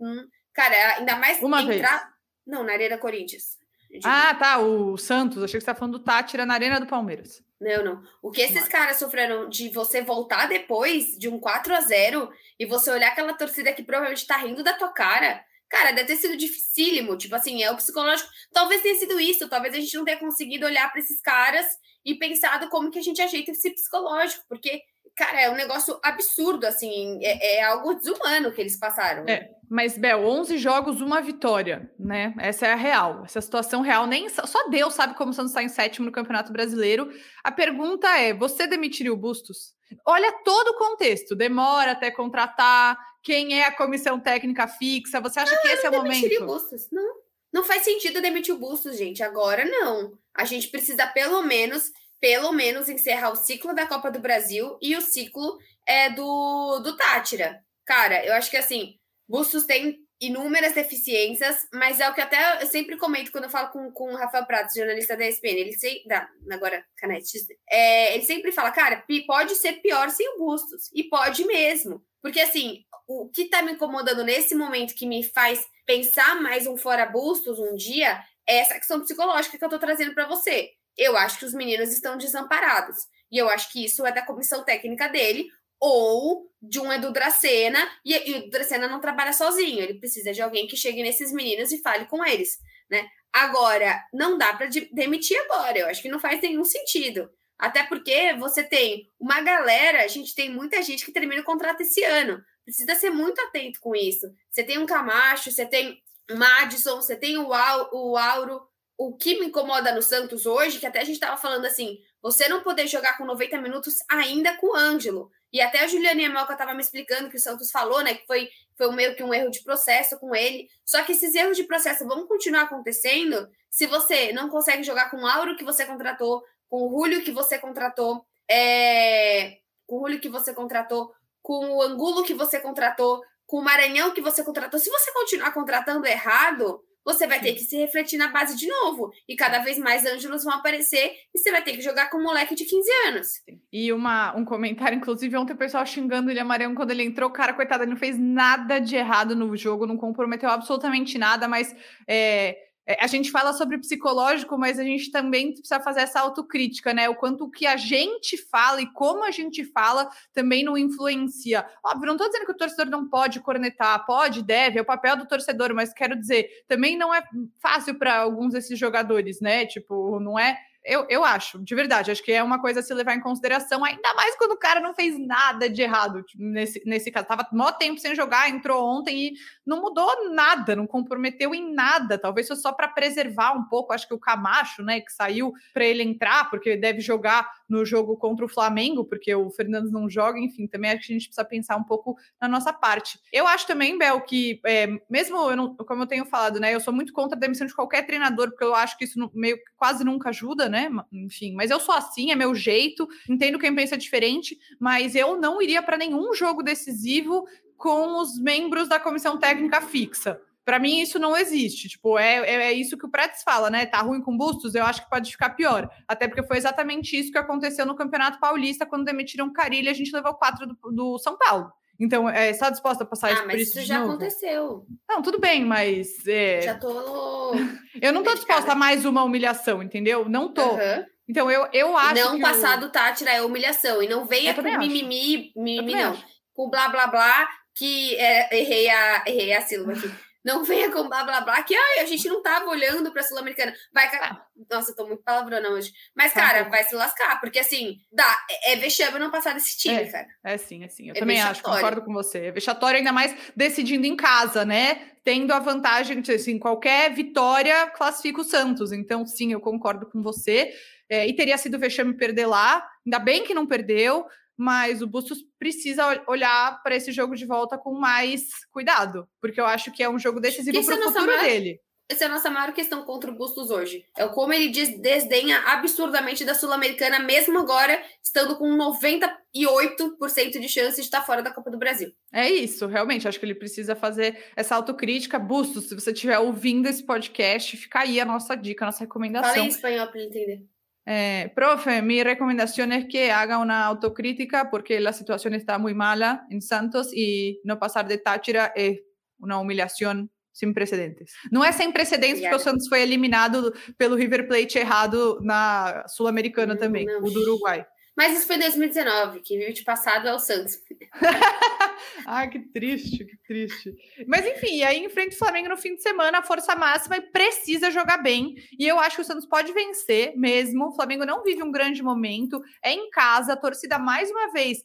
cara, 0.52 0.96
ainda 0.96 1.16
mais 1.16 1.42
uma 1.42 1.62
entrar. 1.62 2.02
Vez. 2.02 2.14
Não, 2.46 2.62
na 2.62 2.72
Arena 2.72 2.98
Corinthians. 2.98 3.58
Ah, 4.02 4.34
tá, 4.34 4.58
o 4.58 4.96
Santos. 4.96 5.42
Achei 5.42 5.58
que 5.58 5.64
você 5.64 5.72
tá 5.72 5.74
falando 5.74 5.98
do 5.98 6.04
Tátira 6.04 6.44
na 6.44 6.54
Arena 6.54 6.80
do 6.80 6.86
Palmeiras. 6.86 7.42
Não, 7.60 7.84
não. 7.84 8.02
O 8.22 8.30
que 8.30 8.40
esses 8.40 8.66
caras 8.68 8.98
sofreram 8.98 9.48
de 9.48 9.68
você 9.68 10.02
voltar 10.02 10.46
depois 10.46 11.16
de 11.18 11.28
um 11.28 11.38
4 11.38 11.74
a 11.74 11.80
0 11.80 12.30
e 12.58 12.66
você 12.66 12.90
olhar 12.90 13.08
aquela 13.08 13.34
torcida 13.34 13.72
que 13.72 13.82
provavelmente 13.82 14.26
tá 14.26 14.36
rindo 14.36 14.62
da 14.62 14.74
tua 14.74 14.92
cara. 14.92 15.44
Cara, 15.68 15.92
deve 15.92 16.08
ter 16.08 16.16
sido 16.16 16.36
dificílimo. 16.36 17.16
Tipo 17.16 17.34
assim, 17.36 17.62
é 17.62 17.70
o 17.70 17.76
psicológico. 17.76 18.28
Talvez 18.52 18.82
tenha 18.82 18.94
sido 18.96 19.18
isso. 19.18 19.48
Talvez 19.48 19.74
a 19.74 19.78
gente 19.78 19.96
não 19.96 20.04
tenha 20.04 20.18
conseguido 20.18 20.66
olhar 20.66 20.90
para 20.90 21.00
esses 21.00 21.20
caras 21.20 21.66
e 22.04 22.14
pensado 22.14 22.68
como 22.68 22.90
que 22.90 22.98
a 22.98 23.02
gente 23.02 23.22
ajeita 23.22 23.50
esse 23.50 23.70
psicológico. 23.70 24.44
Porque 24.48 24.82
cara, 25.16 25.40
é 25.40 25.50
um 25.50 25.54
negócio 25.54 25.98
absurdo, 26.02 26.66
assim, 26.66 27.18
é, 27.22 27.56
é 27.56 27.62
algo 27.62 27.94
desumano 27.94 28.52
que 28.52 28.60
eles 28.60 28.76
passaram. 28.76 29.24
É, 29.28 29.50
mas, 29.68 29.96
Bel, 29.96 30.24
11 30.24 30.58
jogos, 30.58 31.00
uma 31.00 31.20
vitória, 31.20 31.90
né? 31.98 32.34
Essa 32.38 32.66
é 32.66 32.72
a 32.72 32.76
real, 32.76 33.22
essa 33.24 33.38
é 33.38 33.40
a 33.40 33.42
situação 33.42 33.80
real. 33.80 34.06
Nem 34.06 34.28
Só 34.28 34.68
Deus 34.68 34.94
sabe 34.94 35.14
como 35.14 35.30
o 35.30 35.34
Santos 35.34 35.50
está 35.50 35.62
em 35.62 35.68
sétimo 35.68 36.06
no 36.06 36.12
Campeonato 36.12 36.52
Brasileiro. 36.52 37.10
A 37.42 37.50
pergunta 37.50 38.08
é: 38.18 38.32
você 38.32 38.66
demitiria 38.66 39.12
o 39.12 39.16
Bustos? 39.16 39.74
Olha 40.06 40.32
todo 40.44 40.68
o 40.68 40.78
contexto, 40.78 41.34
demora 41.34 41.92
até 41.92 42.10
contratar, 42.10 42.98
quem 43.22 43.58
é 43.58 43.66
a 43.66 43.72
comissão 43.72 44.20
técnica 44.20 44.68
fixa, 44.68 45.20
você 45.20 45.40
acha 45.40 45.54
não, 45.54 45.62
que 45.62 45.68
esse 45.68 45.86
é 45.86 45.90
o 45.90 45.92
momento? 45.94 46.42
O 46.42 46.46
Bustos, 46.46 46.88
não. 46.92 47.24
Não 47.52 47.64
faz 47.64 47.82
sentido 47.82 48.20
demitir 48.20 48.54
o 48.54 48.58
Bustos, 48.58 48.98
gente. 48.98 49.22
Agora 49.22 49.64
não. 49.64 50.18
A 50.34 50.44
gente 50.44 50.68
precisa, 50.68 51.06
pelo 51.06 51.42
menos, 51.42 51.90
pelo 52.20 52.52
menos 52.52 52.88
encerrar 52.88 53.30
o 53.30 53.36
ciclo 53.36 53.74
da 53.74 53.86
Copa 53.86 54.10
do 54.10 54.20
Brasil 54.20 54.78
e 54.80 54.96
o 54.96 55.00
ciclo 55.00 55.58
é 55.86 56.10
do, 56.10 56.80
do 56.80 56.96
Tátira. 56.96 57.60
Cara, 57.84 58.24
eu 58.24 58.32
acho 58.34 58.50
que 58.50 58.56
assim, 58.56 58.94
Bustos 59.28 59.64
tem 59.64 59.98
inúmeras 60.20 60.72
deficiências, 60.72 61.66
mas 61.72 62.00
é 62.00 62.08
o 62.08 62.14
que 62.14 62.20
até 62.20 62.62
eu 62.62 62.66
sempre 62.66 62.96
comento 62.96 63.30
quando 63.30 63.44
eu 63.44 63.50
falo 63.50 63.70
com, 63.70 63.90
com 63.90 64.12
o 64.12 64.16
Rafael 64.16 64.46
Pratos, 64.46 64.74
jornalista 64.74 65.16
da 65.16 65.26
ESPN, 65.26 65.58
ele 65.58 65.72
sempre, 65.72 66.04
da, 66.06 66.28
agora 66.50 66.84
Canete, 66.96 67.38
é, 67.68 68.14
ele 68.14 68.24
sempre 68.24 68.52
fala, 68.52 68.70
cara, 68.70 69.04
pode 69.26 69.54
ser 69.56 69.74
pior 69.82 70.10
sem 70.10 70.26
o 70.34 70.38
Bustos, 70.38 70.90
e 70.94 71.04
pode 71.04 71.44
mesmo, 71.44 72.02
porque 72.22 72.40
assim, 72.40 72.84
o 73.06 73.28
que 73.28 73.46
tá 73.46 73.62
me 73.62 73.72
incomodando 73.72 74.24
nesse 74.24 74.54
momento 74.54 74.94
que 74.94 75.06
me 75.06 75.22
faz 75.22 75.66
pensar 75.84 76.40
mais 76.40 76.66
um 76.66 76.76
fora 76.76 77.04
Bustos 77.06 77.58
um 77.58 77.74
dia, 77.74 78.18
é 78.46 78.58
essa 78.58 78.74
questão 78.74 79.00
psicológica 79.00 79.58
que 79.58 79.64
eu 79.64 79.68
tô 79.68 79.78
trazendo 79.78 80.14
para 80.14 80.26
você. 80.26 80.70
Eu 80.96 81.16
acho 81.16 81.38
que 81.38 81.44
os 81.44 81.54
meninos 81.54 81.90
estão 81.90 82.16
desamparados. 82.16 82.96
E 83.30 83.38
eu 83.38 83.48
acho 83.48 83.70
que 83.72 83.84
isso 83.84 84.06
é 84.06 84.12
da 84.12 84.24
comissão 84.24 84.64
técnica 84.64 85.08
dele, 85.08 85.48
ou 85.80 86.50
de 86.62 86.80
um 86.80 86.92
Edu 86.92 87.12
Dracena, 87.12 87.78
e, 88.04 88.14
e 88.14 88.34
o 88.38 88.50
Dracena 88.50 88.88
não 88.88 89.00
trabalha 89.00 89.32
sozinho, 89.32 89.80
ele 89.80 89.98
precisa 89.98 90.32
de 90.32 90.40
alguém 90.40 90.66
que 90.66 90.76
chegue 90.76 91.02
nesses 91.02 91.32
meninos 91.32 91.72
e 91.72 91.82
fale 91.82 92.06
com 92.06 92.24
eles, 92.24 92.58
né? 92.88 93.06
Agora, 93.32 94.00
não 94.12 94.38
dá 94.38 94.54
para 94.54 94.66
de 94.66 94.88
demitir 94.92 95.36
agora, 95.42 95.76
eu 95.76 95.88
acho 95.88 96.00
que 96.00 96.08
não 96.08 96.20
faz 96.20 96.40
nenhum 96.40 96.64
sentido. 96.64 97.28
Até 97.58 97.84
porque 97.84 98.34
você 98.34 98.62
tem 98.62 99.08
uma 99.18 99.40
galera, 99.40 100.04
a 100.04 100.08
gente 100.08 100.34
tem 100.34 100.50
muita 100.50 100.82
gente 100.82 101.04
que 101.04 101.12
termina 101.12 101.42
o 101.42 101.44
contrato 101.44 101.80
esse 101.80 102.02
ano. 102.02 102.42
Precisa 102.64 102.94
ser 102.94 103.10
muito 103.10 103.40
atento 103.40 103.80
com 103.80 103.94
isso. 103.94 104.26
Você 104.50 104.64
tem 104.64 104.78
um 104.78 104.86
Camacho, 104.86 105.50
você 105.50 105.66
tem 105.66 106.00
Madison, 106.30 106.96
você 106.96 107.16
tem 107.16 107.36
o, 107.36 107.52
Au, 107.52 107.90
o 107.92 108.16
Auro, 108.16 108.62
o 108.96 109.16
que 109.16 109.38
me 109.38 109.46
incomoda 109.46 109.92
no 109.92 110.02
Santos 110.02 110.46
hoje, 110.46 110.78
que 110.78 110.86
até 110.86 111.00
a 111.00 111.04
gente 111.04 111.14
estava 111.14 111.36
falando 111.36 111.64
assim, 111.64 111.98
você 112.22 112.48
não 112.48 112.62
poder 112.62 112.86
jogar 112.86 113.18
com 113.18 113.24
90 113.24 113.60
minutos 113.60 113.96
ainda 114.08 114.56
com 114.56 114.68
o 114.68 114.76
Ângelo. 114.76 115.30
E 115.52 115.60
até 115.60 115.84
a 115.84 115.86
Juliane 115.86 116.24
Emelka 116.24 116.52
estava 116.52 116.74
me 116.74 116.80
explicando 116.80 117.28
que 117.28 117.36
o 117.36 117.40
Santos 117.40 117.70
falou, 117.70 118.02
né, 118.02 118.14
que 118.14 118.26
foi, 118.26 118.48
foi 118.76 118.92
meio 118.94 119.14
que 119.14 119.22
um 119.22 119.32
erro 119.32 119.50
de 119.50 119.62
processo 119.62 120.18
com 120.18 120.34
ele. 120.34 120.68
Só 120.84 121.02
que 121.02 121.12
esses 121.12 121.34
erros 121.34 121.56
de 121.56 121.64
processo 121.64 122.06
vão 122.06 122.26
continuar 122.26 122.62
acontecendo 122.62 123.48
se 123.70 123.86
você 123.86 124.32
não 124.32 124.48
consegue 124.48 124.82
jogar 124.82 125.10
com 125.10 125.18
o 125.18 125.26
Auro 125.26 125.56
que 125.56 125.64
você 125.64 125.84
contratou, 125.84 126.42
com 126.68 126.86
o 126.86 126.90
Julio 126.90 127.22
que 127.22 127.32
você 127.32 127.58
contratou, 127.58 128.24
é... 128.48 129.58
com 129.86 129.96
o 129.96 130.00
Julio 130.00 130.20
que 130.20 130.28
você 130.28 130.54
contratou, 130.54 131.12
com 131.42 131.76
o 131.76 131.82
Angulo 131.82 132.24
que 132.24 132.34
você 132.34 132.58
contratou, 132.60 133.22
com 133.46 133.58
o 133.58 133.62
Maranhão 133.62 134.12
que 134.12 134.20
você 134.20 134.42
contratou. 134.42 134.78
Se 134.78 134.90
você 134.90 135.12
continuar 135.12 135.52
contratando 135.52 136.06
errado, 136.06 136.83
você 137.04 137.26
vai 137.26 137.40
ter 137.40 137.52
que 137.52 137.60
se 137.60 137.76
refletir 137.76 138.16
na 138.16 138.28
base 138.28 138.56
de 138.56 138.66
novo. 138.66 139.12
E 139.28 139.36
cada 139.36 139.58
vez 139.58 139.78
mais 139.78 140.06
ângelos 140.06 140.44
vão 140.44 140.54
aparecer 140.54 141.12
e 141.34 141.38
você 141.38 141.50
vai 141.50 141.62
ter 141.62 141.72
que 141.72 141.82
jogar 141.82 142.10
com 142.10 142.18
um 142.18 142.22
moleque 142.22 142.54
de 142.54 142.64
15 142.64 142.90
anos. 143.08 143.28
E 143.72 143.92
uma, 143.92 144.36
um 144.36 144.44
comentário, 144.44 144.96
inclusive, 144.96 145.36
ontem 145.36 145.52
o 145.52 145.58
pessoal 145.58 145.84
xingando 145.84 146.30
ele 146.30 146.40
amarelo 146.40 146.74
quando 146.74 146.90
ele 146.90 147.02
entrou. 147.02 147.30
Cara, 147.30 147.52
coitado, 147.52 147.84
ele 147.84 147.90
não 147.90 147.98
fez 147.98 148.18
nada 148.18 148.78
de 148.78 148.96
errado 148.96 149.36
no 149.36 149.56
jogo, 149.56 149.86
não 149.86 149.96
comprometeu 149.96 150.48
absolutamente 150.48 151.18
nada, 151.18 151.46
mas 151.46 151.74
é, 152.08 152.24
é, 152.44 152.58
a 152.86 153.06
gente 153.06 153.30
fala 153.30 153.52
sobre 153.54 153.78
psicológico, 153.78 154.58
mas 154.58 154.78
a 154.78 154.84
gente 154.84 155.10
também 155.10 155.52
precisa 155.52 155.80
fazer 155.80 156.00
essa 156.00 156.20
autocrítica, 156.20 156.92
né? 156.92 157.08
O 157.08 157.14
quanto 157.14 157.50
que 157.50 157.66
a 157.66 157.76
gente 157.76 158.36
fala 158.36 158.82
e 158.82 158.92
como 158.92 159.24
a 159.24 159.30
gente 159.30 159.64
fala 159.64 160.10
também 160.34 160.62
não 160.62 160.76
influencia. 160.76 161.66
Óbvio, 161.82 162.06
não 162.06 162.14
estou 162.14 162.28
dizendo 162.28 162.46
que 162.46 162.52
o 162.52 162.56
torcedor 162.56 162.86
não 162.86 163.08
pode 163.08 163.40
cornetar, 163.40 164.04
pode, 164.04 164.42
deve, 164.42 164.78
é 164.78 164.82
o 164.82 164.86
papel 164.86 165.16
do 165.16 165.26
torcedor, 165.26 165.74
mas 165.74 165.94
quero 165.94 166.14
dizer, 166.14 166.46
também 166.68 166.96
não 166.96 167.14
é 167.14 167.22
fácil 167.58 167.94
para 167.94 168.18
alguns 168.18 168.52
desses 168.52 168.78
jogadores, 168.78 169.40
né? 169.40 169.64
Tipo, 169.64 170.20
não 170.20 170.38
é 170.38 170.58
eu, 170.84 171.06
eu 171.08 171.24
acho, 171.24 171.58
de 171.58 171.74
verdade, 171.74 172.10
acho 172.10 172.22
que 172.22 172.30
é 172.30 172.42
uma 172.42 172.60
coisa 172.60 172.80
a 172.80 172.82
se 172.82 172.92
levar 172.92 173.14
em 173.14 173.20
consideração, 173.20 173.82
ainda 173.82 174.12
mais 174.14 174.36
quando 174.36 174.52
o 174.52 174.58
cara 174.58 174.80
não 174.80 174.94
fez 174.94 175.18
nada 175.18 175.68
de 175.68 175.80
errado 175.80 176.22
tipo, 176.22 176.42
nesse, 176.42 176.82
nesse 176.84 177.10
caso. 177.10 177.26
Tava 177.26 177.48
mó 177.52 177.72
tempo 177.72 177.98
sem 177.98 178.14
jogar, 178.14 178.50
entrou 178.50 178.84
ontem 178.84 179.28
e 179.28 179.32
não 179.64 179.80
mudou 179.80 180.30
nada, 180.30 180.76
não 180.76 180.86
comprometeu 180.86 181.54
em 181.54 181.72
nada. 181.72 182.18
Talvez 182.18 182.48
só 182.48 182.72
para 182.72 182.88
preservar 182.88 183.52
um 183.52 183.64
pouco. 183.64 183.92
Acho 183.92 184.06
que 184.06 184.14
o 184.14 184.18
Camacho, 184.18 184.82
né, 184.82 185.00
que 185.00 185.10
saiu 185.10 185.52
para 185.72 185.84
ele 185.84 186.02
entrar, 186.02 186.50
porque 186.50 186.76
deve 186.76 187.00
jogar 187.00 187.50
no 187.68 187.84
jogo 187.84 188.16
contra 188.16 188.44
o 188.44 188.48
Flamengo, 188.48 189.04
porque 189.04 189.34
o 189.34 189.50
Fernandes 189.50 189.90
não 189.90 190.08
joga, 190.08 190.38
enfim, 190.38 190.66
também 190.66 190.90
acho 190.90 191.06
que 191.06 191.12
a 191.12 191.16
gente 191.16 191.28
precisa 191.28 191.44
pensar 191.44 191.76
um 191.76 191.84
pouco 191.84 192.16
na 192.40 192.46
nossa 192.46 192.72
parte. 192.72 193.18
Eu 193.32 193.46
acho 193.46 193.66
também, 193.66 193.96
Bel, 193.96 194.20
que 194.20 194.60
é, 194.66 194.86
mesmo 195.08 195.50
eu 195.50 195.56
não, 195.56 195.74
como 195.74 196.02
eu 196.02 196.06
tenho 196.06 196.26
falado, 196.26 196.60
né, 196.60 196.74
eu 196.74 196.80
sou 196.80 196.92
muito 196.92 197.12
contra 197.12 197.36
a 197.36 197.40
demissão 197.40 197.66
de 197.66 197.74
qualquer 197.74 198.04
treinador, 198.06 198.50
porque 198.50 198.64
eu 198.64 198.74
acho 198.74 198.98
que 198.98 199.04
isso 199.04 199.30
meio 199.34 199.58
quase 199.76 200.04
nunca 200.04 200.28
ajuda, 200.28 200.68
né? 200.68 200.73
Enfim, 201.12 201.54
mas 201.54 201.70
eu 201.70 201.80
sou 201.80 201.94
assim, 201.94 202.30
é 202.30 202.34
meu 202.34 202.54
jeito, 202.54 203.08
entendo 203.28 203.58
quem 203.58 203.74
pensa 203.74 203.96
diferente, 203.96 204.58
mas 204.78 205.14
eu 205.14 205.40
não 205.40 205.60
iria 205.60 205.82
para 205.82 205.96
nenhum 205.96 206.34
jogo 206.34 206.62
decisivo 206.62 207.46
com 207.76 208.20
os 208.20 208.38
membros 208.38 208.88
da 208.88 208.98
comissão 208.98 209.38
técnica 209.38 209.80
fixa. 209.80 210.40
Para 210.64 210.78
mim, 210.78 211.00
isso 211.00 211.18
não 211.18 211.36
existe. 211.36 211.88
Tipo, 211.90 212.18
é, 212.18 212.36
é, 212.38 212.54
é, 212.68 212.72
isso 212.72 212.96
que 212.96 213.04
o 213.04 213.10
Pretes 213.10 213.42
fala, 213.42 213.68
né? 213.68 213.84
Tá 213.84 214.00
ruim 214.00 214.22
com 214.22 214.36
Bustos, 214.36 214.74
eu 214.74 214.84
acho 214.84 215.04
que 215.04 215.10
pode 215.10 215.30
ficar 215.30 215.50
pior. 215.50 215.90
Até 216.08 216.26
porque 216.26 216.42
foi 216.42 216.56
exatamente 216.56 217.18
isso 217.18 217.30
que 217.30 217.38
aconteceu 217.38 217.84
no 217.84 217.94
Campeonato 217.94 218.40
Paulista, 218.40 218.86
quando 218.86 219.04
demitiram 219.04 219.52
Carilha, 219.52 219.90
a 219.90 219.94
gente 219.94 220.14
levou 220.14 220.34
quatro 220.34 220.66
do, 220.66 220.76
do 220.90 221.18
São 221.18 221.36
Paulo. 221.36 221.70
Então, 221.98 222.28
é, 222.28 222.50
está 222.50 222.70
disposta 222.70 223.04
a 223.04 223.06
passar 223.06 223.28
ah, 223.28 223.32
isso 223.32 223.42
por 223.42 223.54
isso? 223.54 223.78
isso 223.78 223.86
já 223.86 223.98
novo? 224.00 224.12
aconteceu. 224.12 224.86
Não, 225.08 225.22
tudo 225.22 225.38
bem, 225.38 225.64
mas. 225.64 226.26
É... 226.26 226.60
Já 226.62 226.74
tô. 226.74 227.54
eu 228.00 228.12
não 228.12 228.22
tô 228.22 228.34
disposta 228.34 228.72
a 228.72 228.74
mais 228.74 229.04
uma 229.04 229.22
humilhação, 229.22 229.82
entendeu? 229.82 230.28
Não 230.28 230.52
tô. 230.52 230.72
Uhum. 230.72 231.04
Então, 231.28 231.50
eu, 231.50 231.68
eu 231.72 231.96
acho. 231.96 232.22
Não 232.22 232.36
que 232.36 232.42
passar 232.42 232.76
do 232.76 232.90
Tátira 232.90 233.30
é 233.30 233.42
humilhação. 233.42 234.02
E 234.02 234.08
não 234.08 234.26
venha 234.26 234.54
com 234.54 234.62
mimimi, 234.62 235.52
mimimi, 235.56 235.94
não. 235.94 236.12
Acho. 236.12 236.24
Com 236.52 236.68
blá 236.68 236.88
blá 236.88 237.06
blá, 237.06 237.48
que 237.74 238.14
é, 238.16 238.58
errei, 238.58 238.88
a, 238.88 239.24
errei 239.26 239.52
a 239.54 239.60
sílaba 239.60 239.92
aqui. 239.92 240.10
Não 240.44 240.62
venha 240.62 240.92
com 240.92 241.08
blá 241.08 241.24
blá 241.24 241.40
blá, 241.40 241.62
que 241.62 241.74
ai, 241.74 242.00
a 242.00 242.04
gente 242.04 242.28
não 242.28 242.42
tava 242.42 242.68
olhando 242.68 243.10
pra 243.10 243.22
Sul-Americana. 243.22 243.74
Vai, 243.92 244.10
cara. 244.10 244.44
Nossa, 244.70 244.90
eu 244.90 244.96
tô 244.96 245.06
muito 245.06 245.22
palavrona 245.22 245.70
hoje. 245.70 245.90
Mas, 246.14 246.34
tá 246.34 246.40
cara, 246.40 246.68
vai 246.68 246.84
se 246.84 246.94
lascar, 246.94 247.40
porque 247.40 247.58
assim, 247.58 247.98
dá, 248.12 248.38
é, 248.50 248.72
é 248.74 248.76
vexame 248.76 249.18
não 249.18 249.30
passar 249.30 249.54
desse 249.54 249.78
time, 249.78 250.02
é, 250.02 250.06
cara. 250.06 250.26
É 250.44 250.58
sim, 250.58 250.84
é 250.84 250.88
sim. 250.88 251.08
Eu 251.08 251.14
é 251.14 251.18
também 251.18 251.40
acho, 251.40 251.62
concordo 251.62 252.02
com 252.02 252.12
você. 252.12 252.46
É 252.46 252.50
vexatório, 252.50 252.98
ainda 252.98 253.12
mais 253.12 253.34
decidindo 253.56 254.06
em 254.06 254.14
casa, 254.14 254.66
né? 254.66 255.12
Tendo 255.24 255.52
a 255.52 255.58
vantagem 255.58 256.20
de, 256.20 256.32
assim, 256.32 256.58
qualquer 256.58 257.14
vitória 257.14 257.86
classifica 257.86 258.42
o 258.42 258.44
Santos. 258.44 258.92
Então, 258.92 259.26
sim, 259.26 259.52
eu 259.52 259.60
concordo 259.60 260.04
com 260.06 260.22
você. 260.22 260.74
É, 261.08 261.26
e 261.26 261.34
teria 261.34 261.56
sido 261.56 261.78
vexame 261.78 262.14
perder 262.14 262.46
lá. 262.46 262.86
Ainda 263.04 263.18
bem 263.18 263.44
que 263.44 263.54
não 263.54 263.66
perdeu 263.66 264.26
mas 264.56 265.02
o 265.02 265.06
Bustos 265.06 265.38
precisa 265.58 266.24
olhar 266.26 266.82
para 266.82 266.96
esse 266.96 267.12
jogo 267.12 267.34
de 267.34 267.46
volta 267.46 267.76
com 267.76 267.94
mais 267.94 268.42
cuidado, 268.70 269.28
porque 269.40 269.60
eu 269.60 269.66
acho 269.66 269.92
que 269.92 270.02
é 270.02 270.08
um 270.08 270.18
jogo 270.18 270.40
decisivo 270.40 270.84
para 270.84 270.96
o 270.96 270.98
é 270.98 271.02
futuro 271.02 271.26
maior, 271.26 271.42
dele. 271.42 271.80
Essa 272.08 272.24
é 272.24 272.26
a 272.26 272.30
nossa 272.30 272.50
maior 272.50 272.72
questão 272.74 273.02
contra 273.02 273.30
o 273.30 273.34
Bustos 273.34 273.70
hoje. 273.70 274.04
É 274.16 274.28
como 274.28 274.52
ele 274.52 274.68
diz, 274.68 275.00
desdenha 275.00 275.58
absurdamente 275.60 276.44
da 276.44 276.54
Sul-Americana, 276.54 277.18
mesmo 277.18 277.58
agora 277.58 278.00
estando 278.22 278.56
com 278.56 278.68
98% 278.76 280.60
de 280.60 280.68
chance 280.68 280.96
de 280.96 281.02
estar 281.02 281.22
fora 281.22 281.42
da 281.42 281.50
Copa 281.50 281.70
do 281.70 281.78
Brasil. 281.78 282.12
É 282.30 282.50
isso, 282.50 282.86
realmente. 282.86 283.26
Acho 283.26 283.40
que 283.40 283.46
ele 283.46 283.54
precisa 283.54 283.96
fazer 283.96 284.38
essa 284.54 284.76
autocrítica. 284.76 285.38
Bustos, 285.38 285.88
se 285.88 285.94
você 285.94 286.12
estiver 286.12 286.38
ouvindo 286.38 286.86
esse 286.86 287.02
podcast, 287.02 287.74
fica 287.76 288.00
aí 288.00 288.20
a 288.20 288.24
nossa 288.26 288.54
dica, 288.54 288.84
a 288.84 288.88
nossa 288.88 289.00
recomendação. 289.00 289.54
Fala 289.54 289.64
em 289.64 289.68
espanhol 289.68 290.06
para 290.06 290.20
ele 290.20 290.28
entender. 290.28 290.73
Eh, 291.06 291.52
profe, 291.54 292.00
mi 292.00 292.22
recomendación 292.22 292.92
es 292.92 293.06
que 293.06 293.30
haga 293.30 293.58
una 293.58 293.84
autocrítica 293.84 294.70
porque 294.70 295.00
la 295.00 295.12
situación 295.12 295.54
está 295.54 295.78
muy 295.78 295.94
mala 295.94 296.46
en 296.50 296.62
Santos 296.62 297.10
y 297.14 297.60
no 297.64 297.78
pasar 297.78 298.08
de 298.08 298.18
Táchira 298.18 298.72
es 298.74 299.00
una 299.38 299.58
humillación 299.58 300.30
sem 300.54 300.72
precedentes. 300.72 301.32
Não 301.50 301.64
é 301.64 301.72
sem 301.72 301.90
precedentes 301.92 302.38
Obrigada. 302.38 302.56
porque 302.56 302.68
o 302.68 302.72
Santos 302.72 302.88
foi 302.88 303.02
eliminado 303.02 303.74
pelo 303.98 304.14
River 304.14 304.46
Plate 304.46 304.78
errado 304.78 305.40
na 305.42 306.04
Sul-Americana 306.06 306.74
Não, 306.74 306.80
também, 306.80 307.04
não. 307.04 307.18
o 307.18 307.30
do 307.30 307.40
Uruguai. 307.40 307.84
Mas 308.16 308.36
isso 308.36 308.46
foi 308.46 308.56
em 308.56 308.60
2019, 308.60 309.40
que 309.40 309.58
vive 309.58 309.72
de 309.72 309.82
passado 309.82 310.28
é 310.28 310.34
o 310.34 310.38
Santos. 310.38 310.80
Ai, 312.26 312.48
que 312.48 312.60
triste, 312.60 313.24
que 313.24 313.36
triste. 313.46 313.94
Mas 314.26 314.46
enfim, 314.46 314.82
aí 314.82 315.04
enfrenta 315.04 315.34
o 315.34 315.38
Flamengo 315.38 315.68
no 315.68 315.76
fim 315.76 315.96
de 315.96 316.02
semana, 316.02 316.38
a 316.38 316.42
força 316.42 316.76
máxima 316.76 317.16
e 317.16 317.20
precisa 317.20 317.90
jogar 317.90 318.18
bem. 318.18 318.54
E 318.78 318.86
eu 318.86 318.98
acho 319.00 319.16
que 319.16 319.22
o 319.22 319.24
Santos 319.24 319.46
pode 319.46 319.72
vencer 319.72 320.36
mesmo. 320.36 320.88
O 320.88 320.92
Flamengo 320.92 321.26
não 321.26 321.42
vive 321.42 321.62
um 321.62 321.72
grande 321.72 322.02
momento, 322.02 322.62
é 322.82 322.92
em 322.92 323.10
casa, 323.10 323.54
a 323.54 323.56
torcida 323.56 323.98
mais 323.98 324.30
uma 324.30 324.52
vez 324.52 324.84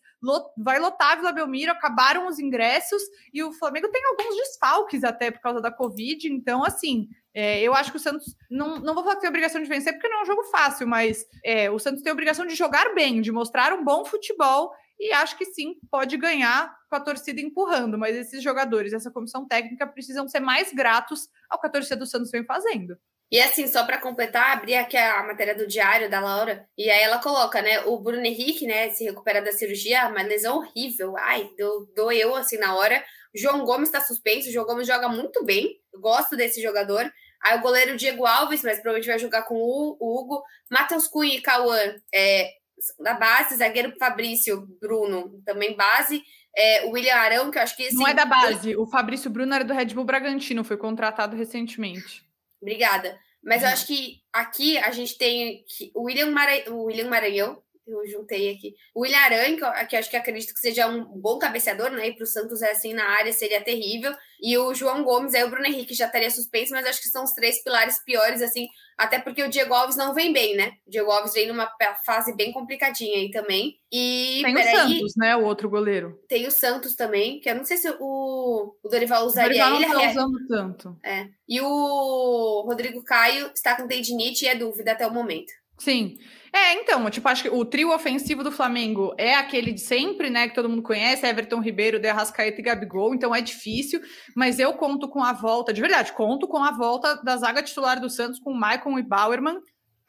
vai 0.57 0.79
lotar 0.79 1.17
Vila 1.17 1.31
Belmiro, 1.31 1.71
acabaram 1.71 2.27
os 2.27 2.39
ingressos 2.39 3.01
e 3.33 3.41
o 3.41 3.53
Flamengo 3.53 3.89
tem 3.89 4.01
alguns 4.05 4.35
desfalques 4.35 5.03
até 5.03 5.31
por 5.31 5.39
causa 5.39 5.61
da 5.61 5.71
Covid. 5.71 6.27
Então, 6.27 6.63
assim, 6.63 7.07
é, 7.33 7.61
eu 7.61 7.73
acho 7.73 7.91
que 7.91 7.97
o 7.97 7.99
Santos. 7.99 8.35
Não, 8.49 8.77
não 8.79 8.93
vou 8.93 9.03
falar 9.03 9.15
que 9.15 9.21
tem 9.21 9.29
obrigação 9.29 9.61
de 9.61 9.69
vencer, 9.69 9.93
porque 9.93 10.07
não 10.07 10.19
é 10.19 10.23
um 10.23 10.25
jogo 10.25 10.43
fácil, 10.45 10.87
mas 10.87 11.25
é, 11.43 11.69
o 11.69 11.79
Santos 11.79 12.01
tem 12.01 12.11
obrigação 12.11 12.45
de 12.45 12.55
jogar 12.55 12.93
bem, 12.93 13.21
de 13.21 13.31
mostrar 13.31 13.73
um 13.73 13.83
bom 13.83 14.05
futebol. 14.05 14.71
E 14.99 15.13
acho 15.13 15.37
que 15.37 15.45
sim, 15.45 15.75
pode 15.89 16.17
ganhar 16.17 16.75
com 16.89 16.95
a 16.95 16.99
torcida 16.99 17.39
empurrando, 17.39 17.97
mas 17.97 18.17
esses 18.17 18.43
jogadores, 18.43 18.91
essa 18.91 19.09
comissão 19.09 19.47
técnica 19.47 19.87
precisam 19.87 20.27
ser 20.27 20.41
mais 20.41 20.73
gratos 20.73 21.29
ao 21.49 21.59
que 21.59 21.67
a 21.67 21.69
torcida 21.69 21.95
do 21.95 22.05
Santos 22.05 22.31
vem 22.31 22.43
fazendo. 22.43 22.97
E 23.31 23.39
assim, 23.39 23.67
só 23.67 23.85
para 23.85 23.99
completar, 23.99 24.57
abri 24.57 24.75
aqui 24.75 24.97
a 24.97 25.21
matéria 25.23 25.55
do 25.55 25.67
diário 25.67 26.09
da 26.09 26.19
Laura, 26.19 26.67
e 26.75 26.89
aí 26.89 27.01
ela 27.01 27.19
coloca, 27.19 27.61
né, 27.61 27.81
o 27.81 27.99
Bruno 27.99 28.25
Henrique, 28.25 28.65
né, 28.65 28.89
se 28.89 29.03
recupera 29.03 29.39
da 29.39 29.51
cirurgia, 29.51 30.07
uma 30.07 30.23
lesão 30.23 30.57
horrível, 30.57 31.15
ai, 31.15 31.47
doeu 31.95 32.35
assim 32.35 32.57
na 32.57 32.75
hora. 32.75 33.03
João 33.35 33.63
Gomes 33.63 33.91
tá 33.91 34.01
suspenso, 34.01 34.51
João 34.51 34.65
Gomes 34.65 34.87
joga 34.87 35.07
muito 35.07 35.45
bem, 35.45 35.79
gosto 35.99 36.35
desse 36.35 36.61
jogador. 36.61 37.11
Aí 37.41 37.57
o 37.57 37.61
goleiro 37.61 37.95
Diego 37.95 38.25
Alves, 38.25 38.63
mas 38.63 38.79
provavelmente 38.79 39.07
vai 39.07 39.19
jogar 39.19 39.43
com 39.43 39.55
o, 39.55 39.97
Hugo. 39.99 40.43
Matheus 40.69 41.07
Cunha 41.07 41.35
e 41.35 41.41
Cauã, 41.41 41.95
é, 42.13 42.51
da 42.99 43.13
base, 43.13 43.55
zagueiro 43.55 43.93
Fabrício, 43.97 44.67
Bruno, 44.81 45.41
também 45.45 45.75
base. 45.75 46.21
É, 46.55 46.85
o 46.85 46.91
William 46.91 47.15
Arão, 47.15 47.51
que 47.51 47.57
eu 47.57 47.61
acho 47.61 47.77
que... 47.77 47.93
Não 47.93 48.03
assim, 48.03 48.11
é 48.11 48.13
da 48.13 48.25
base, 48.25 48.75
o 48.75 48.85
Fabrício 48.87 49.29
Bruno 49.29 49.53
era 49.53 49.63
do 49.63 49.73
Red 49.73 49.93
Bull 49.93 50.03
Bragantino, 50.03 50.63
foi 50.63 50.77
contratado 50.77 51.35
recentemente. 51.37 52.23
Obrigada. 52.61 53.17
Mas 53.41 53.61
eu 53.61 53.67
Uhum. 53.67 53.73
acho 53.73 53.87
que 53.87 54.21
aqui 54.33 54.77
a 54.77 54.91
gente 54.91 55.17
tem 55.17 55.63
o 55.93 56.03
William, 56.03 56.31
Mara... 56.31 56.69
o 56.71 56.85
William 56.85 57.07
Maranhão, 57.09 57.61
eu 57.91 58.07
juntei 58.07 58.49
aqui. 58.51 58.73
O 58.95 59.01
William 59.01 59.17
Aranha, 59.19 59.55
que, 59.85 59.95
eu- 59.95 59.99
acho 59.99 60.09
que 60.09 60.17
acredito 60.17 60.53
que 60.53 60.59
seja 60.59 60.87
um 60.87 61.03
bom 61.05 61.37
cabeceador, 61.39 61.91
né? 61.91 62.07
E 62.09 62.13
para 62.15 62.23
o 62.23 62.27
Santos 62.27 62.61
é 62.61 62.71
assim 62.71 62.93
na 62.93 63.05
área 63.09 63.31
seria 63.33 63.61
terrível. 63.61 64.13
E 64.41 64.57
o 64.57 64.73
João 64.73 65.03
Gomes, 65.03 65.33
aí 65.35 65.43
o 65.43 65.49
Bruno 65.49 65.65
Henrique 65.65 65.93
já 65.93 66.05
estaria 66.05 66.29
suspenso, 66.31 66.71
mas 66.73 66.85
acho 66.85 67.01
que 67.01 67.09
são 67.09 67.23
os 67.25 67.31
três 67.33 67.61
pilares 67.61 68.01
piores, 68.05 68.41
assim, 68.41 68.67
até 68.97 69.19
porque 69.19 69.43
o 69.43 69.49
Diego 69.49 69.73
Alves 69.73 69.97
não 69.97 70.13
vem 70.13 70.31
bem, 70.31 70.55
né? 70.55 70.71
O 70.87 70.89
Diego 70.91 71.11
Alves 71.11 71.33
vem 71.33 71.47
numa 71.47 71.69
fase 72.05 72.33
bem 72.35 72.53
complicadinha 72.53 73.17
aí 73.17 73.29
também. 73.31 73.75
E 73.91 74.41
Tem 74.43 74.55
o 74.55 74.63
Santos, 74.63 75.13
né? 75.17 75.35
O 75.35 75.43
outro 75.43 75.69
goleiro. 75.69 76.17
tem 76.29 76.47
o 76.47 76.51
Santos 76.51 76.95
também, 76.95 77.39
que 77.41 77.49
eu 77.49 77.55
não 77.55 77.65
sei 77.65 77.75
se 77.77 77.89
o, 77.99 78.75
o 78.81 78.87
Dorival 78.89 79.23
O 79.23 79.27
usaria 79.27 79.61
Dorival 79.65 79.71
não 79.71 79.81
ele. 79.81 79.99
tá 79.99 80.03
é- 80.03 80.11
usando 80.11 80.47
tanto. 80.47 80.97
é. 81.03 81.27
E 81.47 81.59
o 81.61 82.61
Rodrigo 82.65 83.03
Caio 83.03 83.51
está 83.53 83.75
com 83.75 83.87
tendinite 83.87 84.45
e 84.45 84.47
é 84.47 84.55
dúvida 84.55 84.91
até 84.93 85.05
o 85.05 85.13
momento. 85.13 85.51
Sim. 85.79 86.17
É, 86.51 86.73
então, 86.73 87.09
tipo, 87.09 87.27
acho 87.27 87.43
que 87.43 87.49
o 87.49 87.63
trio 87.63 87.93
ofensivo 87.93 88.43
do 88.43 88.51
Flamengo 88.51 89.13
é 89.17 89.35
aquele 89.35 89.71
de 89.71 89.81
sempre, 89.81 90.29
né? 90.29 90.47
Que 90.47 90.55
todo 90.55 90.69
mundo 90.69 90.81
conhece, 90.81 91.25
Everton 91.25 91.59
Ribeiro, 91.61 91.99
De 91.99 92.07
Arrascaeta 92.07 92.59
e 92.59 92.63
Gabigol, 92.63 93.13
então 93.13 93.33
é 93.33 93.41
difícil, 93.41 94.01
mas 94.35 94.59
eu 94.59 94.73
conto 94.73 95.07
com 95.07 95.23
a 95.23 95.33
volta, 95.33 95.71
de 95.73 95.81
verdade, 95.81 96.11
conto 96.13 96.47
com 96.47 96.63
a 96.63 96.71
volta 96.71 97.15
da 97.23 97.37
zaga 97.37 97.61
titular 97.61 97.99
do 97.99 98.09
Santos 98.09 98.39
com 98.39 98.53
Maicon 98.53 98.97
e 98.97 99.03
Bauerman. 99.03 99.59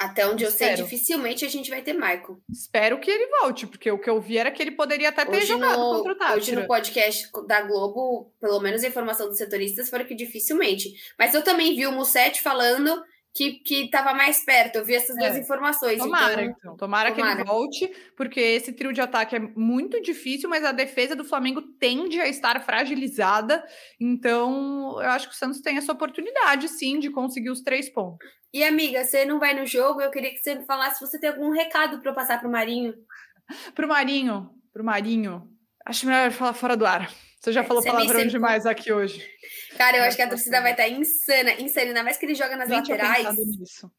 Até 0.00 0.26
onde 0.26 0.44
eu 0.44 0.50
sei, 0.50 0.70
Espero. 0.70 0.88
dificilmente 0.88 1.44
a 1.44 1.48
gente 1.48 1.68
vai 1.68 1.82
ter 1.82 1.92
Michael. 1.92 2.40
Espero 2.50 2.98
que 2.98 3.10
ele 3.10 3.26
volte, 3.38 3.66
porque 3.66 3.90
o 3.90 3.98
que 3.98 4.08
eu 4.08 4.18
vi 4.18 4.38
era 4.38 4.50
que 4.50 4.62
ele 4.62 4.70
poderia 4.70 5.10
até 5.10 5.26
ter 5.26 5.36
Hoje 5.36 5.46
jogado 5.46 5.78
no, 5.78 5.96
contra 5.96 6.12
o 6.12 6.16
Tátira. 6.16 6.36
hoje 6.38 6.56
no 6.56 6.66
podcast 6.66 7.30
da 7.46 7.60
Globo, 7.60 8.32
pelo 8.40 8.58
menos 8.60 8.82
a 8.82 8.88
informação 8.88 9.28
dos 9.28 9.36
setoristas 9.36 9.90
foi 9.90 10.02
que 10.04 10.14
dificilmente. 10.14 10.94
Mas 11.18 11.34
eu 11.34 11.44
também 11.44 11.76
vi 11.76 11.86
o 11.86 11.92
Mussetti 11.92 12.40
falando 12.40 12.90
que, 13.34 13.52
que 13.60 13.88
tava 13.90 14.12
mais 14.12 14.44
perto. 14.44 14.76
Eu 14.76 14.84
vi 14.84 14.94
essas 14.94 15.16
duas 15.16 15.36
É. 15.36 15.38
informações. 15.38 15.98
Tomara, 15.98 16.42
então, 16.42 16.54
então. 16.58 16.76
Tomara, 16.76 17.12
que 17.12 17.20
ele 17.20 17.28
tomara. 17.30 17.44
volte, 17.44 17.86
porque 18.16 18.40
esse 18.40 18.72
trio 18.72 18.92
de 18.92 19.00
ataque 19.00 19.36
é 19.36 19.38
muito 19.38 20.00
difícil, 20.02 20.48
mas 20.50 20.64
a 20.64 20.72
defesa 20.72 21.14
do 21.14 21.24
Flamengo 21.24 21.62
tende 21.62 22.20
a 22.20 22.26
estar 22.28 22.60
fragilizada. 22.64 23.64
Então, 24.00 25.00
eu 25.00 25.10
acho 25.10 25.28
que 25.28 25.34
o 25.34 25.38
Santos 25.38 25.60
tem 25.60 25.76
essa 25.76 25.92
oportunidade, 25.92 26.68
sim, 26.68 26.98
de 26.98 27.10
conseguir 27.10 27.50
os 27.50 27.60
três 27.62 27.88
pontos. 27.88 28.28
E 28.52 28.64
amiga, 28.64 29.04
você 29.04 29.24
não 29.24 29.38
vai 29.38 29.54
no 29.58 29.64
jogo? 29.64 30.00
Eu 30.00 30.10
queria 30.10 30.30
que 30.30 30.38
você 30.38 30.56
me 30.56 30.64
falasse 30.66 30.98
se 30.98 31.06
você 31.06 31.20
tem 31.20 31.30
algum 31.30 31.50
recado 31.50 32.00
para 32.00 32.10
eu 32.10 32.14
passar 32.14 32.40
pro 32.40 32.50
Marinho. 32.50 32.94
Pro 33.74 33.86
Marinho, 33.86 34.50
pro 34.72 34.82
Marinho. 34.84 35.48
Acho 35.86 36.06
melhor 36.06 36.30
falar 36.32 36.52
fora 36.52 36.76
do 36.76 36.84
ar. 36.84 37.08
Você 37.40 37.52
já 37.52 37.62
É, 37.62 37.64
falou 37.64 37.82
você 37.82 37.88
palavrão 37.90 38.26
demais 38.26 38.66
aqui 38.66 38.92
hoje. 38.92 39.26
Cara, 39.78 39.96
eu 39.96 40.02
acho 40.04 40.14
que 40.14 40.22
a 40.22 40.28
torcida 40.28 40.60
vai 40.60 40.72
estar 40.72 40.86
insana, 40.88 41.52
insana. 41.52 41.86
Ainda 41.86 42.02
mais 42.02 42.18
que 42.18 42.26
ele 42.26 42.34
joga 42.34 42.54
nas 42.54 42.68
Nem 42.68 42.78
laterais. 42.80 43.34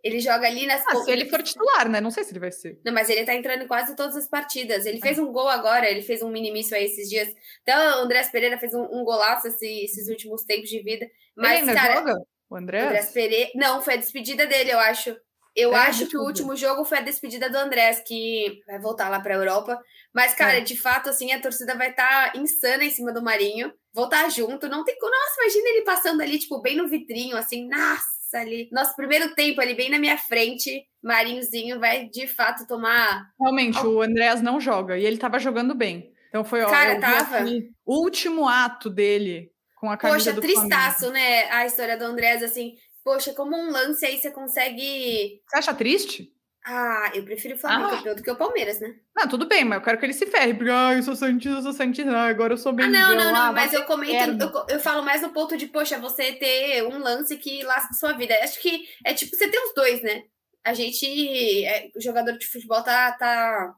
Ele 0.03 0.19
joga 0.19 0.45
ali 0.45 0.67
nas. 0.67 0.83
Ah, 0.87 0.95
se 0.97 1.09
ele 1.11 1.25
for 1.27 1.41
titular, 1.41 1.89
né? 1.89 1.99
Não 1.99 2.11
sei 2.11 2.23
se 2.23 2.31
ele 2.31 2.39
vai 2.39 2.51
ser. 2.51 2.79
Não, 2.85 2.93
mas 2.93 3.09
ele 3.09 3.25
tá 3.25 3.33
entrando 3.33 3.63
em 3.63 3.67
quase 3.67 3.95
todas 3.95 4.15
as 4.15 4.27
partidas. 4.29 4.85
Ele 4.85 5.01
fez 5.01 5.17
um 5.17 5.31
gol 5.31 5.49
agora, 5.49 5.89
ele 5.89 6.03
fez 6.03 6.21
um 6.21 6.29
minimício 6.29 6.77
aí 6.77 6.85
esses 6.85 7.09
dias. 7.09 7.33
Então, 7.63 8.01
o 8.01 8.03
Andrés 8.03 8.29
Pereira 8.29 8.59
fez 8.59 8.75
um, 8.75 8.83
um 8.83 9.03
golaço 9.03 9.47
esse- 9.47 9.85
esses 9.85 10.07
últimos 10.07 10.43
tempos 10.43 10.69
de 10.69 10.79
vida. 10.83 11.09
Mas, 11.35 11.61
ele 11.61 11.69
ainda 11.71 11.81
cara, 11.81 11.95
joga? 11.95 12.13
O 12.47 12.53
o 12.53 12.57
André? 12.57 12.81
Andrés 12.81 13.09
Pereira. 13.11 13.49
Não, 13.55 13.81
foi 13.81 13.95
a 13.95 13.97
despedida 13.97 14.45
dele, 14.45 14.71
eu 14.71 14.79
acho. 14.79 15.15
Eu 15.55 15.73
É, 15.73 15.79
acho 15.87 16.07
que 16.07 16.15
o 16.17 16.21
último 16.21 16.55
jogo 16.55 16.85
foi 16.85 16.99
a 16.99 17.01
despedida 17.01 17.49
do 17.49 17.57
Andrés, 17.57 18.01
que 18.07 18.61
vai 18.67 18.79
voltar 18.79 19.09
lá 19.09 19.19
pra 19.19 19.33
Europa. 19.35 19.77
Mas, 20.13 20.33
cara, 20.33 20.57
É. 20.57 20.61
de 20.61 20.77
fato, 20.79 21.09
assim, 21.09 21.31
a 21.33 21.41
torcida 21.41 21.75
vai 21.75 21.89
estar 21.91 22.35
insana 22.37 22.83
em 22.85 22.89
cima 22.89 23.11
do 23.13 23.21
Marinho. 23.21 23.71
Voltar 23.93 24.29
junto, 24.29 24.69
não 24.69 24.83
tem 24.85 24.97
como. 24.97 25.11
Nossa, 25.11 25.41
imagina 25.41 25.69
ele 25.69 25.81
passando 25.85 26.21
ali, 26.21 26.39
tipo, 26.39 26.61
bem 26.61 26.75
no 26.77 26.87
vitrinho, 26.87 27.35
assim, 27.35 27.67
nossa, 27.67 28.37
ali. 28.39 28.69
Nosso 28.71 28.95
primeiro 28.95 29.33
tempo 29.35 29.59
ali, 29.59 29.73
bem 29.75 29.89
na 29.89 29.99
minha 29.99 30.17
frente. 30.17 30.83
Marinhozinho 31.03 31.79
vai, 31.79 32.07
de 32.07 32.27
fato, 32.27 32.65
tomar 32.67 33.25
Realmente, 33.39 33.77
o 33.85 34.01
Andréas 34.01 34.41
não 34.41 34.59
joga. 34.59 34.97
E 34.97 35.05
ele 35.05 35.17
tava 35.17 35.39
jogando 35.39 35.75
bem. 35.75 36.11
Então 36.29 36.43
foi, 36.45 36.61
ó, 36.61 36.69
Cara, 36.69 36.97
tava. 36.99 37.39
aqui 37.39 37.69
o 37.85 38.01
último 38.03 38.47
ato 38.47 38.89
dele 38.89 39.49
com 39.75 39.89
a 39.91 39.97
camisa 39.97 40.17
Poxa, 40.19 40.33
do 40.33 40.39
tristaço, 40.41 40.99
Flamengo. 41.07 41.13
né? 41.25 41.51
A 41.51 41.65
história 41.65 41.97
do 41.97 42.05
Andrés, 42.05 42.41
assim. 42.43 42.75
Poxa, 43.03 43.33
como 43.33 43.55
um 43.57 43.71
lance 43.71 44.05
aí 44.05 44.19
você 44.19 44.31
consegue. 44.31 45.41
Você 45.47 45.57
acha 45.57 45.73
triste? 45.73 46.31
Ah, 46.63 47.11
eu 47.15 47.23
prefiro 47.25 47.55
o 47.55 47.57
Flamengo 47.57 47.87
Ah. 47.89 47.97
campeão 47.97 48.15
do 48.15 48.21
que 48.21 48.29
o 48.29 48.35
Palmeiras, 48.35 48.79
né? 48.79 48.93
Não, 49.15 49.27
tudo 49.27 49.47
bem, 49.47 49.65
mas 49.65 49.79
eu 49.79 49.83
quero 49.83 49.97
que 49.97 50.05
ele 50.05 50.13
se 50.13 50.27
ferre. 50.27 50.53
Porque, 50.53 50.69
ai, 50.69 50.99
eu 50.99 51.03
sou 51.03 51.15
Santista, 51.15 51.57
eu 51.57 51.61
sou 51.63 51.73
Santista. 51.73 52.11
Ah, 52.11 52.27
agora 52.27 52.53
eu 52.53 52.57
sou 52.57 52.71
bem 52.71 52.85
Ah, 52.85 52.89
não, 52.89 53.15
não, 53.15 53.33
não, 53.33 53.53
mas 53.53 53.73
eu 53.73 53.83
comento, 53.85 54.43
eu, 54.43 54.65
eu 54.75 54.79
falo 54.79 55.01
mais 55.03 55.23
no 55.23 55.29
ponto 55.33 55.57
de, 55.57 55.65
poxa, 55.65 55.97
você 55.99 56.33
ter 56.33 56.83
um 56.85 56.99
lance 56.99 57.35
que 57.37 57.63
lasca 57.63 57.93
sua 57.95 58.13
vida. 58.13 58.35
Acho 58.43 58.59
que 58.61 58.87
é 59.03 59.11
tipo, 59.15 59.35
você 59.35 59.47
tem 59.49 59.59
os 59.67 59.73
dois, 59.73 60.03
né? 60.03 60.23
A 60.63 60.75
gente, 60.75 61.65
é, 61.65 61.89
o 61.95 61.99
jogador 61.99 62.37
de 62.37 62.45
futebol 62.45 62.83
tá, 62.83 63.11
tá 63.13 63.73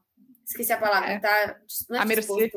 esqueci 0.46 0.70
a 0.70 0.76
palavra, 0.76 1.12
É. 1.12 1.18
tá 1.18 1.56
não 1.88 1.96
é 1.98 2.02
À 2.02 2.04
mercê. 2.04 2.52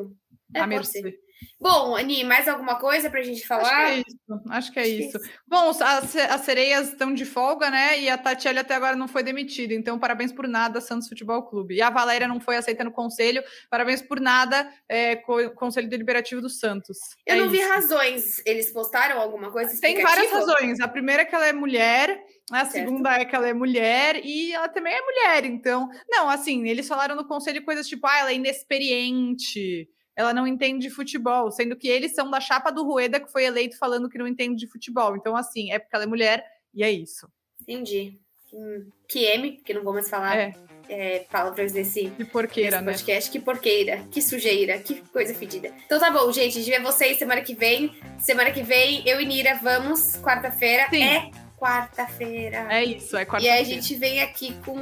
É, 0.53 0.59
a 0.59 0.67
mercê. 0.67 1.01
ser. 1.01 1.19
Bom, 1.59 1.95
Ani, 1.95 2.23
mais 2.23 2.47
alguma 2.47 2.75
coisa 2.75 3.09
pra 3.09 3.21
gente 3.21 3.37
Acho 3.37 3.41
que 3.41 3.47
falar? 3.47 3.89
é 3.91 3.97
isso. 3.99 4.17
Acho 4.49 4.71
que 4.71 4.79
é 4.79 4.87
isso. 4.87 5.19
Bom, 5.47 5.69
as, 5.69 6.15
as 6.15 6.41
sereias 6.41 6.89
estão 6.89 7.13
de 7.13 7.25
folga, 7.25 7.69
né? 7.69 7.99
E 7.99 8.09
a 8.09 8.17
Tatiele 8.17 8.59
até 8.59 8.75
agora 8.75 8.95
não 8.95 9.07
foi 9.07 9.23
demitida. 9.23 9.73
Então, 9.73 9.97
parabéns 9.99 10.31
por 10.31 10.47
nada, 10.47 10.79
Santos 10.81 11.07
Futebol 11.09 11.43
Clube. 11.43 11.75
E 11.75 11.81
a 11.81 11.89
Valéria 11.89 12.27
não 12.27 12.39
foi 12.39 12.57
aceita 12.57 12.83
no 12.83 12.91
conselho. 12.91 13.43
Parabéns 13.69 14.01
por 14.01 14.19
nada, 14.19 14.71
é, 14.87 15.15
co- 15.15 15.49
Conselho 15.51 15.89
Deliberativo 15.89 16.41
do 16.41 16.49
Santos. 16.49 16.97
Eu 17.25 17.35
É 17.35 17.39
não 17.39 17.49
vi 17.49 17.59
isso. 17.59 17.69
razões. 17.69 18.41
Eles 18.45 18.71
postaram 18.71 19.19
alguma 19.19 19.51
coisa 19.51 19.79
Tem 19.81 20.01
várias 20.01 20.31
razões. 20.31 20.79
A 20.79 20.87
primeira 20.87 21.23
é 21.23 21.25
que 21.25 21.33
ela 21.35 21.47
é 21.47 21.53
mulher, 21.53 22.23
a 22.51 22.65
Certo. 22.65 22.71
segunda 22.85 23.11
é 23.15 23.25
que 23.25 23.35
ela 23.35 23.47
é 23.47 23.53
mulher 23.53 24.21
e 24.23 24.53
ela 24.53 24.69
também 24.69 24.93
é 24.93 25.01
mulher. 25.01 25.45
Então, 25.45 25.89
não, 26.07 26.29
assim, 26.29 26.67
eles 26.67 26.87
falaram 26.87 27.15
no 27.15 27.27
conselho 27.27 27.63
coisas 27.65 27.87
tipo, 27.87 28.05
ah, 28.07 28.19
ela 28.19 28.31
é 28.31 28.35
inexperiente, 28.35 29.89
ela 30.17 30.33
não 30.33 30.47
entende 30.47 30.87
de 30.87 30.89
futebol, 30.93 31.51
sendo 31.51 31.75
que 31.77 31.87
eles 31.87 32.13
são 32.15 32.29
da 32.31 32.41
chapa 32.41 32.71
do 32.71 32.83
Rueda 32.83 33.19
que 33.19 33.31
foi 33.31 33.45
eleito 33.45 33.77
falando 33.77 34.09
que 34.09 34.17
não 34.17 34.27
entende 34.27 34.55
de 34.57 34.67
futebol. 34.67 35.15
Então, 35.15 35.35
assim, 35.37 35.71
é 35.71 35.77
porque 35.79 35.95
ela 35.95 36.03
é 36.05 36.07
mulher 36.07 36.43
e 36.73 36.83
é 36.83 36.91
isso. 36.91 37.27
Entendi. 37.61 38.19
Hum, 38.51 38.89
Que 39.07 39.25
M, 39.25 39.51
que 39.63 39.73
não 39.73 39.83
vou 39.83 39.93
mais 39.93 40.09
falar 40.09 40.35
É, 40.35 40.53
é, 40.89 41.19
palavras 41.29 41.73
desse, 41.73 42.07
de 42.09 42.25
porqueira, 42.25 42.77
desse 42.77 42.83
né? 42.85 42.91
podcast. 42.93 43.29
Que 43.31 43.39
porqueira, 43.39 44.03
que 44.09 44.21
sujeira, 44.21 44.79
que 44.79 44.95
coisa 45.11 45.33
fedida. 45.35 45.71
Então 45.85 45.99
tá 45.99 46.09
bom, 46.09 46.31
gente. 46.31 46.57
A 46.57 46.61
gente 46.61 46.69
vê 46.69 46.79
vocês 46.79 47.17
semana 47.19 47.41
que 47.41 47.53
vem. 47.53 47.93
Semana 48.19 48.51
que 48.51 48.63
vem, 48.63 49.07
eu 49.07 49.19
e 49.21 49.25
Nira 49.25 49.59
vamos, 49.61 50.15
quarta-feira. 50.21 50.83
É 50.95 51.29
quarta-feira. 51.59 52.67
É 52.73 52.83
isso, 52.85 53.15
é 53.17 53.19
e 53.19 53.23
aí 53.23 53.23
a 53.23 53.27
quarta-feira. 53.27 53.65
gente 53.65 53.95
vem 53.95 54.21
aqui 54.21 54.53
com 54.63 54.77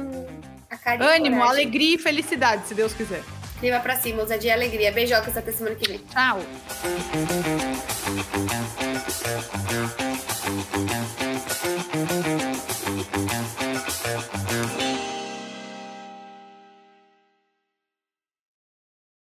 a 0.70 0.76
cara 0.78 0.96
de 0.98 1.02
Ânimo, 1.04 1.36
coragem. 1.36 1.64
alegria 1.64 1.94
e 1.96 1.98
felicidade, 1.98 2.68
se 2.68 2.74
Deus 2.74 2.92
quiser. 2.94 3.22
Clima 3.58 3.80
pra 3.80 3.96
cima, 3.96 4.22
ousadia 4.22 4.50
e 4.50 4.54
alegria. 4.54 4.92
Beijocas 4.92 5.36
até 5.36 5.50
semana 5.52 5.74
que 5.76 5.88
vem. 5.88 5.98
Tchau. 5.98 6.40